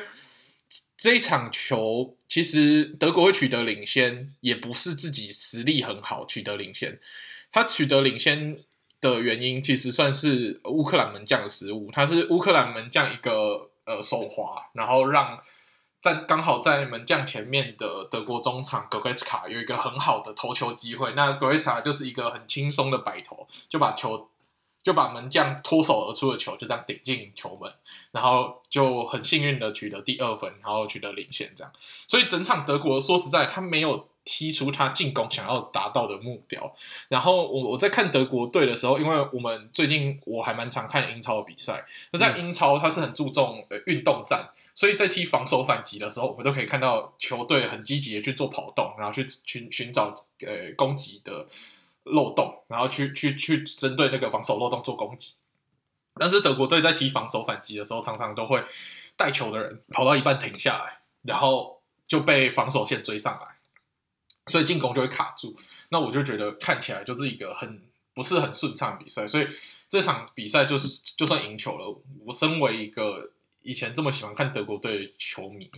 [0.97, 6.99] 这一场球其实德国会取得领先，也不是自己实力很好取得领先，
[7.53, 8.59] 他取得领先
[9.01, 15.41] 的原因其实算是乌克兰门将的失误，他是乌克兰门将一个呃手滑，然后让。
[16.07, 24.28] 在刚好在门将前面的德国中场格雷茨卡有一个很好的投球机会，那格雷茨卡就是一个很轻松的摆头，就把球
[24.82, 27.68] 就把门将脱手而出的球就这样顶进球门，
[28.12, 31.72] 然后就很幸运的取得第二分，然后取得领先这样。
[32.07, 34.09] 所以整场德国说实在他没有。
[34.27, 36.74] 踢出他进攻想要达到的目标。
[37.09, 41.87] 然后我我在看德国队的时候，因为我们最近我还蛮常看英超的比赛。
[42.11, 50.12] 那在英超，他是很注重呃运动战，所以在踢防守反击的时候，我们都可以看到球队很积极的去做跑动，然后去寻寻找
[50.45, 51.47] 呃攻击的
[52.03, 55.35] 漏洞，然后去去去针对那个防守漏洞做攻击。
[56.18, 58.64] 但是德国队在踢防守反击的时候，常常都会
[59.16, 63.55] 带球的人跑到一半停下来，然后就被防守线追上来。
[64.47, 65.57] 所以进攻就会卡住。
[65.90, 67.82] 那我就觉得看起来就是一个很
[68.14, 69.47] 不是很顺畅比赛，所以
[69.88, 73.30] 这场比赛就是就算赢球了，我身为一个
[73.62, 75.70] 以前这么喜欢看德国队的球迷，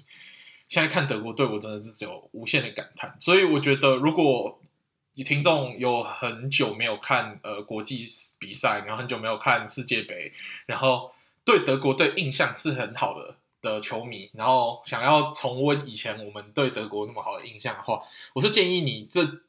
[0.69, 3.14] 现在看德国队，我真的是只有无限的感叹。
[3.19, 4.61] 所以我觉得，如果
[5.25, 7.99] 听众有很久没有看呃国际
[8.39, 10.33] 比赛，然后很久没有看世界杯，
[10.66, 11.12] 然后
[11.45, 18.03] 对德国队印象是很好的的球迷，然后想要重温以前我们对德国那么好的印象的话，
[18.35, 19.41] 我是建议你这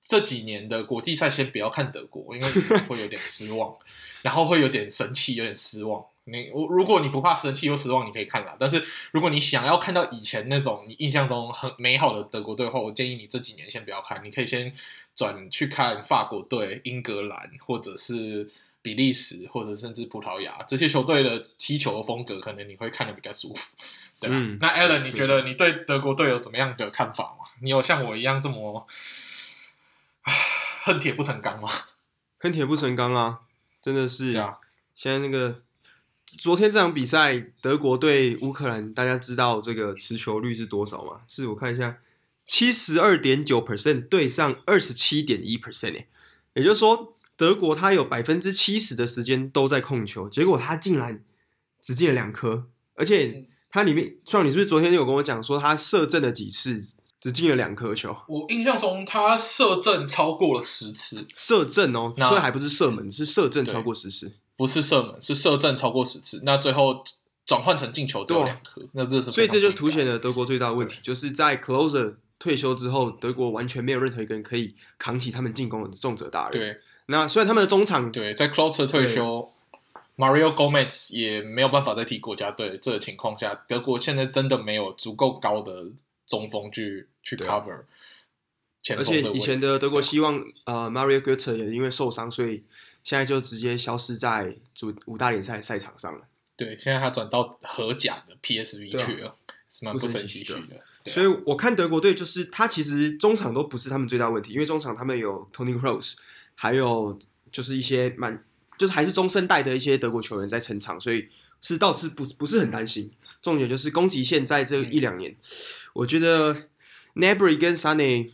[0.00, 2.48] 这几年的国际赛先不要看德国，因为
[2.88, 3.76] 会有点失望，
[4.22, 6.04] 然后会有点生气，有点失望。
[6.24, 8.54] 你我如果你不怕生气又失望，你可以看啦。
[8.58, 14.72] 但是如果你想要看到以前那种你印象中很美好的德国队的话，我建议你这几年先不要看，你可以先
[15.16, 18.48] 转去看法国队、英格兰，或者是
[18.82, 23.76] 比利时，或者甚至葡萄牙这些球队的踢球的风格，可能你会看的比较舒服，
[24.20, 24.36] 对吧？
[24.36, 27.46] 嗯、那 Alan，你觉得你对德国队有怎么样的看法吗？
[27.62, 28.86] 你有像我一样这么
[30.82, 31.68] 恨铁不成钢吗？
[32.38, 33.40] 恨铁不成钢啊，
[33.82, 34.36] 真的是。
[34.38, 34.58] 啊、
[34.94, 35.62] 现在那个。
[36.38, 41.22] 昨天这场比赛，德国对乌克兰，大家知道这个持球率是多少吗？
[41.26, 41.98] 是我看一下，
[42.44, 46.06] 七十二点九 percent 对上二十七点一 percent 诶，
[46.54, 51.24] 也就是说，德国他有百分之七十的时间都在控球，结果他竟然
[51.80, 56.78] 只进了两颗，而且他里面，像你是不是昨天有跟我讲说他射正了几次，
[57.18, 58.14] 只进了两颗球？
[58.28, 64.34] 我印象中他射正超过了十次，射正哦，所以还不是射门，是射正超过十次。
[64.54, 66.42] 不是射门，是射正超过十次。
[66.44, 67.02] 那最后
[67.46, 76.60] 转换成进球只有两颗，那这是所以这就凸显了德国最大的问题，就是在 Closer 退休之后，德国完全没有任何一个人可以扛起他们进攻的重责大任。
[76.60, 76.80] 对，
[77.10, 79.50] 那虽然他们的中场对在 Klose 退休
[80.16, 85.90] ，Mario Gomez 也没有办法再踢国家队，这个情况下，德国现在真的没有足够高的
[86.26, 87.82] 中锋去去 cover。
[88.96, 92.62] 而且以前的德国希望呃 Mario Götze 也因为受伤，所以。
[93.02, 96.20] 现在就直接消失在主五大联赛赛场上了。
[96.54, 99.34] 对，现在他转到荷甲的 PSV 去了，
[99.70, 100.60] 是蛮不胜唏嘘的。
[101.06, 106.16] 所以我看德国队就是他其实中场都不是他们最大问题，因为中场他们有 Tony Kroos，
[106.62, 107.18] 还有
[107.50, 108.44] 就是一些蛮
[108.76, 111.26] 就是还是中生代的一些德国球员在撑场，所以
[111.62, 113.10] 是倒是不不是很担心。
[113.40, 115.36] 重点就是攻击线在这一两年，嗯、
[115.94, 116.68] 我觉得
[117.14, 118.32] Gnabry 跟 Sunny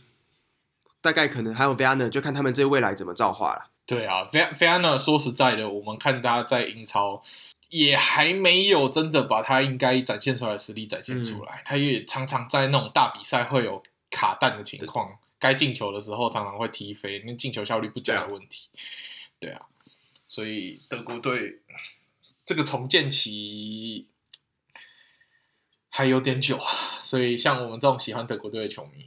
[0.99, 3.71] 大概可能还有 Vianer，就看他们这未来怎么造化了。
[3.85, 7.23] 对啊，菲菲安娜说实在的，我们看他在英超
[7.69, 11.59] 也还没有真的把他应该展现出来的实力展现出来。
[11.59, 18.69] 嗯、他也常常在那种大比赛会有卡弹的情况，该进球的时候常常会踢飞，那进球效率不佳的问题。
[19.39, 19.67] 对啊，
[20.27, 21.59] 所以德国队
[22.43, 24.07] 这个重建期
[25.89, 26.97] 还有点久啊。
[26.99, 29.05] 所以像我们这种喜欢德国队的球迷，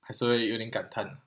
[0.00, 1.18] 还是会有点感叹。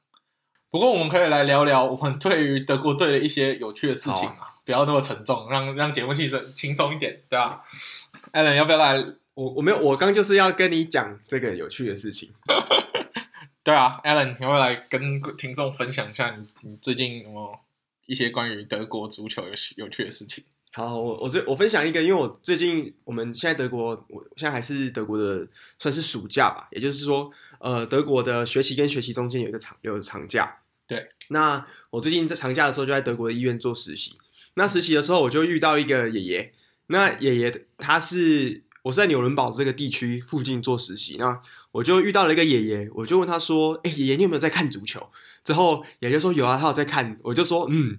[0.70, 7.63] 不过我们可以来聊聊我们对于德国队的一些有趣的事情啊，不要那么沉重，让让节目气氛轻松一点，对吧
[8.34, 8.95] ？Alan 要不要来？
[9.36, 12.34] 我我没有，我刚就是要跟你讲这个有趣的事情。
[13.66, 17.59] 对啊，Alan 要不要来跟听众分享一下你你最近有没有
[18.05, 20.43] 一些关于德国足球有有趣的事情？
[20.72, 25.47] 好，我我最我分享一个，因为我最近我们现在德国，我现在还是德国的，
[25.80, 30.57] 算是暑假吧，也就是说，呃，德国的学期跟学期中间有一个长有长假。
[30.86, 34.20] 对，那我最近在长假的时候就在德国的医院做实习。
[34.53, 36.53] 那实习的时候我就遇到一个爷爷，
[36.86, 41.41] 那爷爷他是我是在纽伦堡这个地区附近做实习，那
[41.76, 45.09] 我就遇到了一个爷爷，我就问他说：“哎，爷爷你有没有在看足球？”
[45.43, 47.97] 之后爷爷说：“有啊，他有在看。”我就说：“嗯，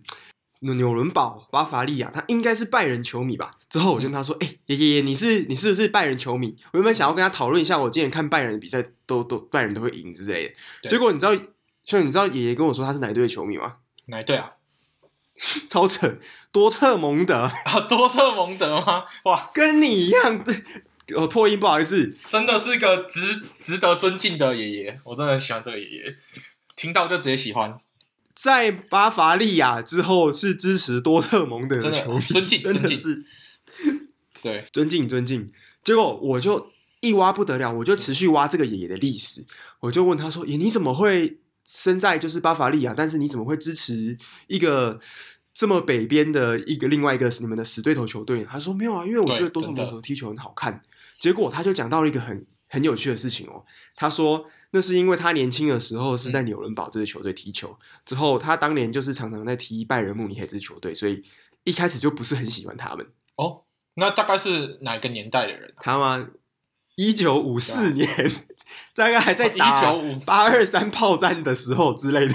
[0.61, 10.49] 纽伦堡巴伐利亚，他应该是拜仁球迷吧？”之后我就跟他说：“哎，爷爷爷，你是你是不是拜仁球迷？”我原本想要跟他讨论一下，我今天看拜仁的比赛都都拜仁都会赢之类
[10.83, 11.37] 的，结果你知道？
[11.85, 13.77] 像你知道爷爷跟我说他是哪一队的球迷吗？
[14.09, 14.53] 哪一队啊？
[15.69, 16.17] 超扯，
[16.51, 17.53] 多特蒙德 啊！
[17.89, 19.05] 多特蒙德吗？
[19.25, 20.43] 哇，跟你一样，
[21.15, 22.17] 我破音不好意思。
[22.29, 26.17] 真的是个值值得尊敬的爷爷，我真的很喜欢这个爷爷，
[26.75, 27.79] 听到就直接喜欢。
[28.35, 33.25] 在巴伐利亚之后是支持多特蒙德的球迷，尊敬，真的是，
[34.43, 35.53] 对，尊敬尊敬。
[35.83, 39.47] 结果我就一挖不得了，我就持续挖这个爷爷的历史，
[39.81, 41.39] 我就问他说：“爷，你怎么会？”
[41.69, 45.01] 身在就是巴伐利亚，但是你怎么会支持一个
[45.53, 48.47] 这么北边的一个另外一个是你们的死对头球队？
[48.49, 50.81] 他说没有啊，因为我觉得多特蒙德踢球很好看。
[51.19, 53.65] 结果他就讲到了一个很很有趣的事情哦，
[53.95, 61.23] 他说那是因为他年轻的时候是在纽伦堡这支球队踢球，之后他当年就是常常在踢拜仁慕尼黑这支球队，所以
[61.65, 63.07] 一开始就不是很喜欢他们。
[63.37, 63.63] 哦，
[63.95, 65.81] 那大概是哪个年代的人啊？
[65.81, 66.29] 他吗？
[66.97, 68.09] 一九五四年，
[68.95, 69.93] 大概还在打
[70.27, 72.35] 八二三炮战的时候之类的。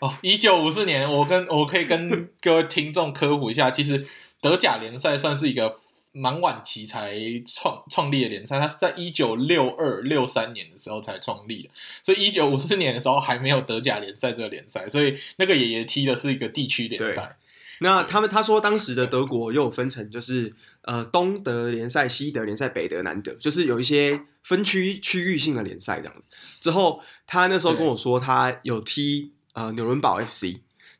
[0.00, 4.06] 哦，一九五四年，我跟我可以跟各位听众科普一下，其实
[4.40, 5.78] 德甲联赛算是一个
[6.12, 7.14] 蛮晚期才
[7.46, 11.70] 创创立的联赛，他是在一九六二六三年的时候才创立的，
[12.02, 17.36] 所以一九五四年的时候还没有德甲联赛这个联赛，所以那个爷爷踢的是一个地区联赛。
[17.80, 20.52] 那他们他说当时的德国又有分成，就是
[20.82, 26.26] 呃东德联赛、西德联赛、北德、南德，就是有一些分区区域性的联赛这样子。
[26.58, 30.56] 之后他那时候跟我说，他有踢呃纽伦堡 FC，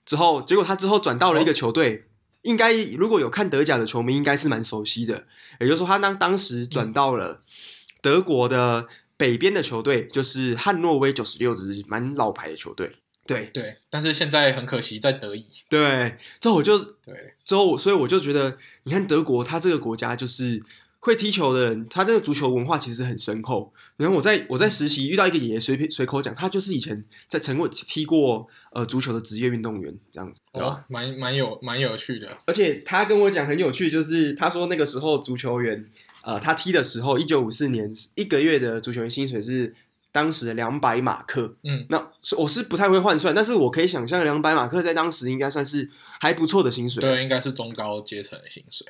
[0.06, 2.00] 之后结果他之后转到了一个球队，哦、
[2.42, 5.26] 应该如果有看德甲的球迷应该是蛮熟悉的，
[5.60, 7.42] 也就是说他当当时转到了
[8.00, 8.86] 德国的
[9.16, 12.92] 北边的球队，就是汉诺威九十六支，蛮老牌的球队。
[13.26, 15.44] 对对，但是现在很可惜在德乙。
[15.68, 20.62] 对，之后我就对，之后所以我就觉得，你看德国，他这个国家就是
[21.00, 23.72] 会踢球的人，他这个足球文化其实很深厚。
[23.96, 30.84] 然后我在我在实习遇到一个爷爷随便随口讲，他就是以前在成过踢过呃足球的职业运动员这样子，对吧？
[30.88, 32.36] 蛮蛮有蛮有趣的。
[32.46, 35.86] 而且他跟我讲很有趣，就是他说那个时候足球员
[36.22, 39.74] 呃他踢的时候，一九五四年一个月的足球员薪水是。
[40.10, 45.88] 当时的两百马克，嗯，那我是不太会换算，但是我可以想象两百马克在当时应该算是
[46.18, 48.86] 还不错的薪水，对，应该是中高阶层的薪水，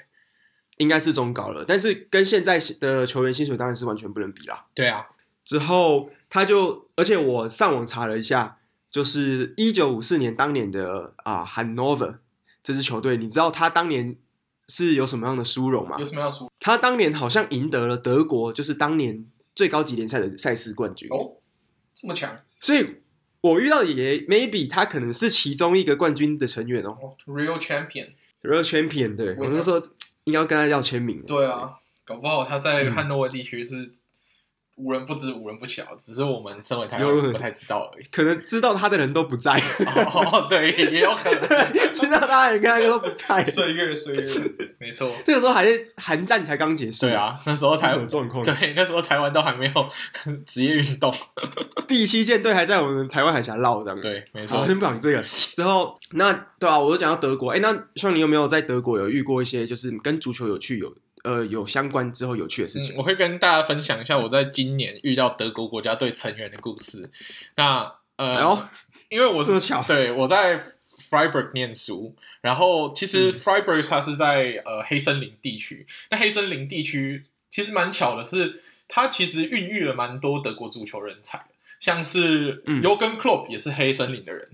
[0.79, 4.64] 应该是中高了，但是跟现在的球员薪水当然是完全不能比啦。
[4.74, 5.07] 对啊，
[5.45, 8.59] 之后他就，而且我上网查了一下，
[8.91, 12.14] 就是一九五四年当年的啊汉诺威
[12.62, 14.16] 这支球队，你知道他当年
[14.68, 15.97] 是有什么样的殊荣吗？
[15.99, 16.53] 有什么样的殊荣？
[16.59, 19.26] 他当年好像赢得了德国，就是当年。
[19.59, 21.35] 最高级联赛的赛事冠军哦，
[21.93, 22.39] 这么强！
[22.61, 22.99] 所以
[23.41, 26.97] 我遇到的爷爷，maybe 他可能是其中一个冠军的成员哦。
[27.26, 29.81] Real champion，Real champion，对，我那时候
[30.29, 31.24] 应该跟他要签名。
[31.26, 31.72] 对啊，
[32.05, 33.95] 搞不好他在汉诺威地区是。
[34.79, 38.05] 无人不知，无人不晓，只是我们身为台湾人不太知道而已。
[38.12, 39.53] 可能知道他的人都不在。
[39.53, 41.41] 哦，对，也有可能
[41.93, 43.43] 知道他的人跟他都不在。
[43.45, 45.11] 岁月，岁月，没错。
[45.26, 47.07] 那个时候还是韩战才刚结束。
[47.07, 48.45] 对啊，那时候台湾有状况。
[48.45, 49.89] 对，那时候台湾都还没有
[50.47, 51.12] 职业运动。
[51.87, 54.01] 第七舰队还在我们台湾海峡绕这样。
[54.01, 54.64] 对，没错。
[54.64, 55.22] 先不讲这个。
[55.22, 57.51] 之后，那对啊，我就讲到德国。
[57.51, 60.95] 哎，那像你有没有在德国有遇过一些就是跟足球有趣有？
[61.29, 67.11] 呃，有相关之后有趣的事情，嗯，我会跟大家分享一下我在今年遇到德国国家队成员的故事。
[67.57, 68.68] 那呃，哦，
[69.11, 70.59] 因为我是这么巧，对，我在
[71.11, 75.87] Freiburg 念书，然后其实 Freiburg 它是在呃黑森林地区。
[76.11, 81.45] 那黑森林地区其实蛮巧的是，它其实孕育了蛮多德国足球人才，
[81.79, 84.49] 像是 Jürgen Klopp 也是黑森林的人。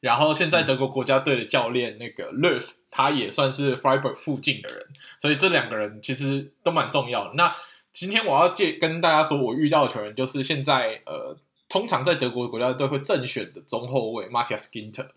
[0.00, 2.62] 然后现在德国国家队的教练那个 Löw，
[2.96, 4.86] 他也算是 Freiburg 附近的人，
[5.18, 7.34] 所以这两个人其实都蛮重要的。
[7.34, 7.52] 那
[7.92, 11.36] 今天我要借跟大家说，我遇到的球员就是现在呃，
[11.68, 15.08] 通常在德国国家队会正选的中后卫 Matthias Ginter。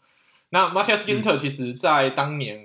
[0.49, 2.57] 那 Matthias Ginter 其实在当年、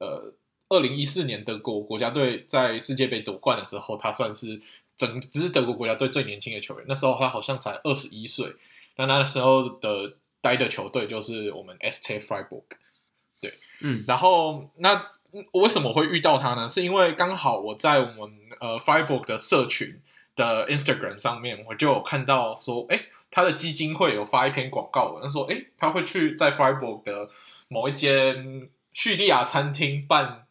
[0.00, 0.32] 嗯、呃
[0.70, 4.60] 二零一四年德国国家队在世界杯夺冠的时候，他算是
[4.96, 6.84] 整支德国国家队最年轻的球员。
[6.88, 8.52] 那时候他好像才二十一岁，
[8.96, 10.16] 那那时候的。
[10.42, 12.62] 待的球队就是我们 ST Freiburg，
[13.40, 15.10] 对，嗯，然后那
[15.52, 16.68] 我为什么会遇到他呢？
[16.68, 20.00] 是因为刚好我在我们呃 Freiburg 的社群
[20.34, 27.28] 的 Instagram 上面，我就有看到说，哎，他的基金会有发一篇广告文，他说，哎，他会去在 Freiburg 的
[27.68, 30.46] 某一间叙利亚餐厅办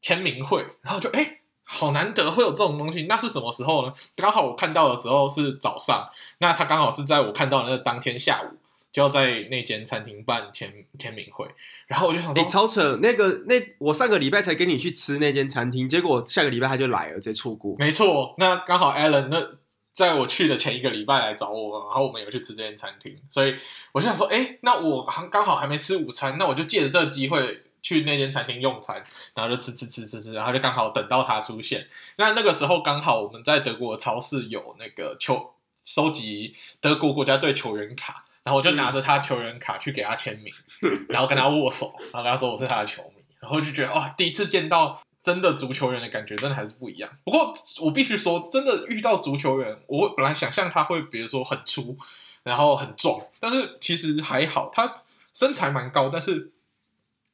[0.00, 3.92] 签名会，然后就哎，好难得会有这种东西，那是什么时候呢？
[4.16, 8.56] 刚好我看到的时候是早上，那他刚好是在我看到的那当天下午。
[8.92, 11.46] 就要在那间餐厅办签签名会，
[11.86, 12.98] 然后我就想说，你、欸、超扯！
[13.00, 17.76] 那个那我上个礼拜才跟你去吃那间餐厅，结果下个礼拜他就来了，直接错过。
[17.78, 19.58] 没错，那刚好 Alan 那
[19.92, 23.54] 在我去的前一个礼拜来找我，然后我们有去吃这间餐厅，所以
[23.92, 31.86] 我就想说，哎、欸，那我刚好还没吃午餐，那我就借着这个机会去那间餐厅用餐，然后就吃吃吃吃吃，然后就刚好等到他出现。
[32.16, 35.52] 那那个时候刚好我们在德国超市有那个球
[35.84, 38.24] 收集德国国家队球员卡。
[38.42, 40.52] 然后我就拿着他球员卡去给他签名，
[41.08, 47.10] 然后跟他握手，然后跟他说我是他的球迷，然后就觉得哇，第一次见到真的足球员的感觉，真的还是不一样。
[47.22, 51.98] 不过我必须说，真的遇到足球员，我本来想象他会比如说很粗，
[52.42, 54.94] 然后很壮，但是其实还好，他
[55.34, 56.50] 身材蛮高，但是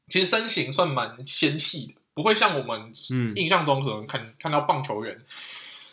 [0.08, 2.92] 其实身形算蛮纤细的，不会像我们
[3.36, 5.20] 印象中可能看看到棒球员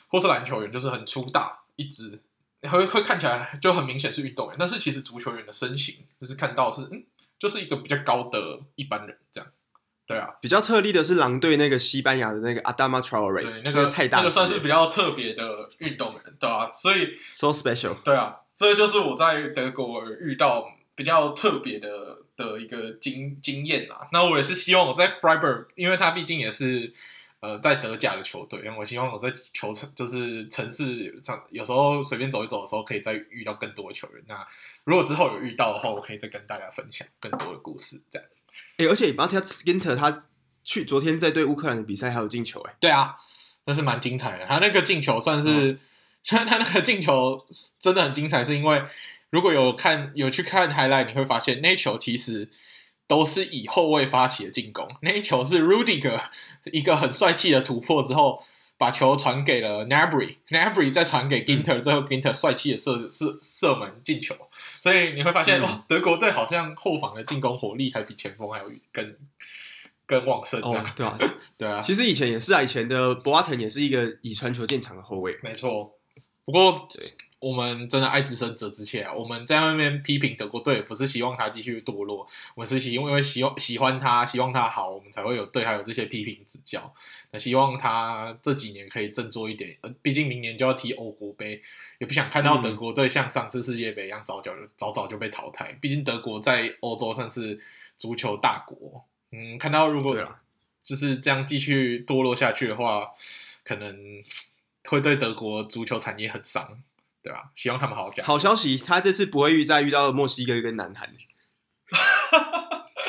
[0.08, 2.20] 或是篮球员就是很粗大一只。
[2.70, 7.04] 会会看起来就很明显是运动员，但是其实足球员的身形，只是看到是嗯，
[7.38, 9.50] 就是一个比较高的一般人这样。
[10.06, 24.10] 对啊，比较特例的是狼队那个西班牙的那个 Adama Traore，对，那个太大，那个算是比较特别的运动员，对啊，所以 so special，对啊，这就是我在德国遇到比较特别的的一个经经验啊。
[24.12, 26.92] 那我也是希望我在 Freiburg，因为他毕竟也是
[27.44, 34.24] 呃在德甲的球队，我希望我在球城就是城市上有时候随便走一走的时候，可以再遇到更多的球员。
[34.30, 34.48] 那
[34.86, 38.26] 如果之后有遇到的话，我可以再跟大家分享更多的故事，这样。
[38.78, 40.18] 哎、欸，而且 Matthias Ginter 他
[40.64, 43.18] 去昨天在对乌克兰的比赛还有进球，哎，对啊，
[43.66, 44.46] 那是蛮精彩的。
[44.46, 45.78] 他那个进球算是，
[46.24, 47.46] 虽然、嗯、 他那个进球
[47.82, 48.82] 真的很精彩，是因为
[49.32, 52.50] 如果有看有去看 highlight，你会发现那球其实
[53.08, 54.88] 都是以后卫发起的进攻。
[55.02, 56.22] 那一球是 Rudiger
[56.66, 58.44] 一个很帅气的突破之后。
[58.76, 64.36] 把球传给了 Gnabry，Gnabry 再传给 Ginter，、嗯、最后 Ginter 帅气的射射射门进球，
[64.82, 69.16] 所以你会发现，哇、嗯哦，德国队好像后防的进攻火力还比前锋还要更
[70.06, 70.60] 更旺盛。
[70.62, 71.18] 哦，对啊，
[71.58, 75.96] 对啊，其实以前也是啊，以前的博阿滕也是一个以传球见长的后卫，没错。
[76.44, 76.88] 不过。
[77.44, 79.12] 我们真的爱之深责之切啊！
[79.12, 82.26] 我们在外面批评德国队，不是希望他继续堕落，
[82.56, 86.94] 我们是希因为希望喜欢他，希望他好，我们才会有对他有这些批评指教。
[87.32, 91.62] 那希望他这几年可以振作一点，呃，毕竟明年就要踢欧国杯，
[92.00, 95.78] 也不想看到德国队像上次世界杯一样早早早早就被淘汰。
[95.82, 97.60] 毕竟德国在欧洲算是
[97.98, 100.16] 足球大国，嗯，看到如果
[100.82, 103.12] 就是这样继续堕落下去的话，
[103.66, 103.98] 可能
[104.90, 106.82] 会 对德国足球产业很伤。
[107.24, 107.50] 对吧？
[107.56, 108.26] 希望他们好好讲。
[108.26, 111.16] 好消息，他这次不会遇再遇到墨西哥跟南韩。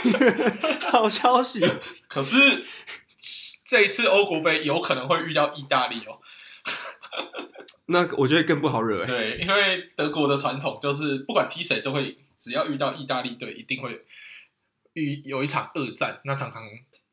[0.93, 1.61] 好消息。
[2.07, 2.65] 可是
[3.67, 6.21] 这一次欧国杯有可能会遇到意大利哦。
[7.87, 9.05] 那我觉得更不好惹。
[9.05, 14.07] 对，因为德国的传统就是不管踢谁都会，只要遇到意大利队，一定会
[14.93, 16.21] 遇有一场恶战。
[16.25, 16.63] 那常常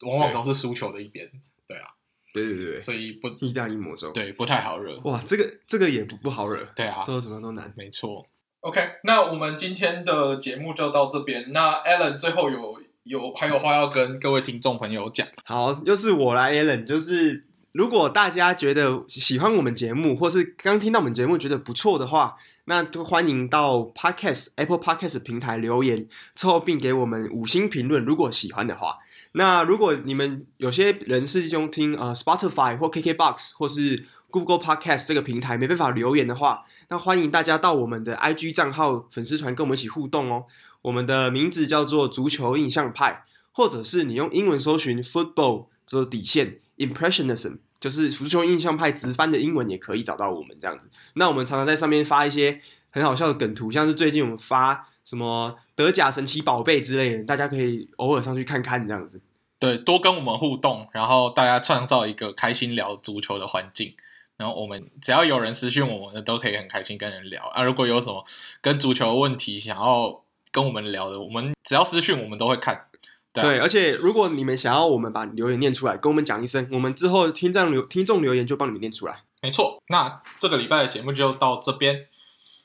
[0.02, 1.30] 往往都是输球的一边。
[1.68, 1.96] 对啊。
[2.34, 4.98] 对对对，所以不意大利魔咒，对，不太好惹。
[5.04, 6.66] 哇，这个这个也不不好惹。
[6.76, 8.26] 对啊，都什么都难，没错。
[8.62, 11.52] OK，那我们今天的节目就到这边。
[11.52, 15.28] 那 Alan 最后有有还有话要跟各位听众朋友讲。
[15.44, 28.06] 好，又是我来 Alan，就是如果大家觉得喜欢我们节目，或是刚听到我们节目觉得不错的话，那都欢迎到 Podcast Apple Podcast 平台留言，之后并给我们五星评论。
[28.06, 29.00] 如果喜欢的话。
[29.34, 40.46] 那如果你们有些人是用听呃 Spotify 或 KKBox 或是 Google Podcast 这个平台没办法留言的话，那欢迎大家到我们的 IG 账号粉丝团跟我们一起互动哦。
[40.82, 50.90] 我们的名字叫做足球印象派，或者是你用英文搜寻 Football 做底线 Impressionism，就是足球印象派直翻的英文也可以找到我们这样子。
[51.14, 52.60] 那我们常常在上面发一些
[52.90, 54.88] 很好笑的梗图，像是最近我们发。
[55.04, 59.22] 什么德甲神奇宝贝之类的，大家可以偶尔上去看看这样子。
[59.60, 63.94] 对，多跟我们互动，然后大家创造一个开心聊足球的环境。
[64.38, 67.62] 然后我们只要有人私讯我们，都可以很开心跟人聊啊。
[67.62, 68.26] 如果有什么
[68.60, 72.88] 跟足球的问题想要跟我们聊的，我们只要私讯我们都会看。
[73.32, 73.46] 对啊。
[73.46, 79.22] 对，而且如果你们想要我们把留言念出来，跟我们讲一声，我们之后听众留听众留言就帮你们念出来。
[79.44, 82.08] 没错，那这个礼拜的节目就到这边，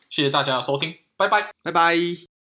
[0.09, 2.36] 谢谢大家的收听，拜拜，拜拜。